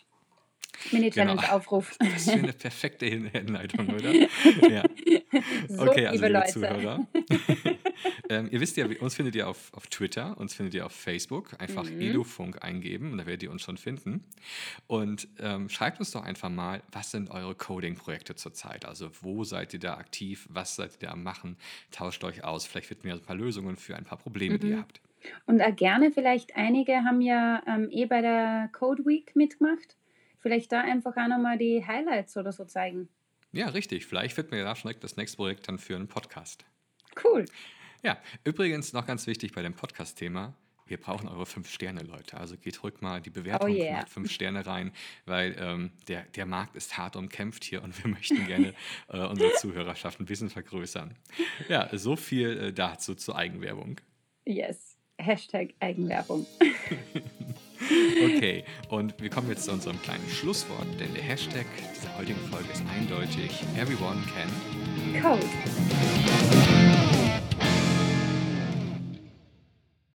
Mini-Challenge-Aufruf. 0.91 1.97
Genau. 1.99 2.11
das 2.13 2.27
wäre 2.27 2.39
eine 2.39 2.53
perfekte 2.53 3.05
Hin- 3.05 3.25
Hinleitung, 3.31 3.87
oder? 3.89 4.11
ja. 4.69 4.83
So, 5.67 5.83
Okay, 5.89 6.07
also 6.07 6.25
liebe 6.25 6.27
liebe 6.27 6.27
Leute. 6.29 6.51
Zuhörer. 6.53 7.07
ähm, 8.29 8.47
ihr 8.51 8.59
wisst 8.61 8.77
ja, 8.77 8.85
uns 9.01 9.15
findet 9.15 9.35
ihr 9.35 9.47
auf, 9.47 9.73
auf 9.73 9.87
Twitter, 9.87 10.37
uns 10.37 10.53
findet 10.53 10.73
ihr 10.75 10.85
auf 10.85 10.93
Facebook. 10.93 11.59
Einfach 11.59 11.83
Mhm. 11.89 12.01
Edufunk 12.01 12.63
eingeben 12.63 13.11
und 13.11 13.17
da 13.17 13.25
werdet 13.25 13.43
ihr 13.43 13.51
uns 13.51 13.61
schon 13.61 13.77
finden. 13.77 14.23
Und 14.87 15.27
ähm, 15.39 15.69
schreibt 15.69 15.99
uns 15.99 16.11
doch 16.11 16.23
einfach 16.23 16.49
mal, 16.49 16.81
was 16.91 17.11
sind 17.11 17.29
eure 17.29 17.55
Coding-Projekte 17.55 18.35
zurzeit? 18.35 18.85
Also 18.85 19.09
wo 19.21 19.43
seid 19.43 19.73
ihr 19.73 19.79
da 19.79 19.95
aktiv? 19.95 20.47
Was 20.49 20.75
seid 20.75 20.91
ihr 20.93 21.07
da 21.07 21.13
am 21.13 21.23
machen? 21.23 21.57
Tauscht 21.91 22.23
euch 22.23 22.43
aus. 22.43 22.65
Vielleicht 22.65 22.87
finden 22.87 23.03
wir 23.03 23.13
ein 23.13 23.21
paar 23.21 23.35
Lösungen 23.35 23.75
für 23.75 23.95
ein 23.95 24.05
paar 24.05 24.17
Probleme, 24.17 24.57
die 24.59 24.69
ihr 24.69 24.75
Mhm. 24.77 24.79
habt. 24.81 25.01
Und 25.45 25.61
auch 25.61 25.75
gerne, 25.75 26.11
vielleicht 26.11 26.55
einige 26.55 27.03
haben 27.03 27.19
ja 27.19 27.61
ähm, 27.67 27.89
eh 27.91 28.05
bei 28.05 28.21
der 28.21 28.69
Code 28.71 29.05
Week 29.05 29.35
mitgemacht. 29.35 29.97
Vielleicht 30.39 30.71
da 30.71 30.81
einfach 30.81 31.15
auch 31.17 31.27
nochmal 31.27 31.57
die 31.57 31.85
Highlights 31.85 32.37
oder 32.37 32.51
so 32.51 32.65
zeigen. 32.65 33.09
Ja, 33.51 33.69
richtig. 33.69 34.05
Vielleicht 34.05 34.35
finden 34.35 34.51
wir 34.51 34.63
da 34.63 34.75
schon 34.75 34.89
direkt 34.89 35.03
das 35.03 35.17
nächste 35.17 35.37
Projekt 35.37 35.67
dann 35.67 35.79
für 35.79 35.95
einen 35.95 36.07
Podcast. 36.07 36.65
Cool. 37.23 37.45
Ja, 38.03 38.17
übrigens 38.43 38.93
noch 38.93 39.05
ganz 39.05 39.27
wichtig 39.27 39.53
bei 39.53 39.61
dem 39.61 39.73
Podcast-Thema. 39.73 40.53
Wir 40.85 40.97
brauchen 40.97 41.27
eure 41.27 41.45
fünf 41.45 41.69
Sterne, 41.69 42.01
Leute. 42.01 42.37
Also 42.37 42.57
geht 42.57 42.81
rück 42.83 43.01
mal 43.01 43.21
die 43.21 43.29
Bewertung, 43.29 43.69
oh 43.69 43.73
yeah. 43.73 43.97
macht 43.97 44.09
fünf 44.09 44.31
Sterne 44.31 44.65
rein, 44.65 44.91
weil 45.25 45.55
ähm, 45.59 45.91
der, 46.07 46.23
der 46.23 46.47
Markt 46.47 46.75
ist 46.75 46.97
hart 46.97 47.15
umkämpft 47.15 47.63
hier 47.63 47.83
und 47.83 48.03
wir 48.03 48.09
möchten 48.09 48.47
gerne 48.47 48.73
äh, 49.07 49.19
unsere 49.19 49.53
Zuhörerschaft 49.53 50.19
ein 50.19 50.25
bisschen 50.25 50.49
vergrößern. 50.49 51.15
Ja, 51.67 51.89
so 51.95 52.15
viel 52.15 52.57
äh, 52.57 52.73
dazu 52.73 53.13
zur 53.13 53.35
Eigenwerbung. 53.35 54.01
Yes. 54.45 54.97
Hashtag 55.19 55.73
Eigenwerbung. 55.79 56.47
okay, 58.23 58.63
und 58.89 59.13
wir 59.21 59.29
kommen 59.29 59.49
jetzt 59.49 59.65
zu 59.65 59.71
unserem 59.71 60.01
kleinen 60.01 60.27
Schlusswort, 60.29 60.87
denn 60.99 61.13
der 61.13 61.23
Hashtag 61.23 61.65
dieser 61.95 62.17
heutigen 62.17 62.39
Folge 62.51 62.69
ist 62.71 62.83
eindeutig 62.93 63.63
Everyone 63.77 64.21
can 64.33 65.21
Code. 65.21 66.78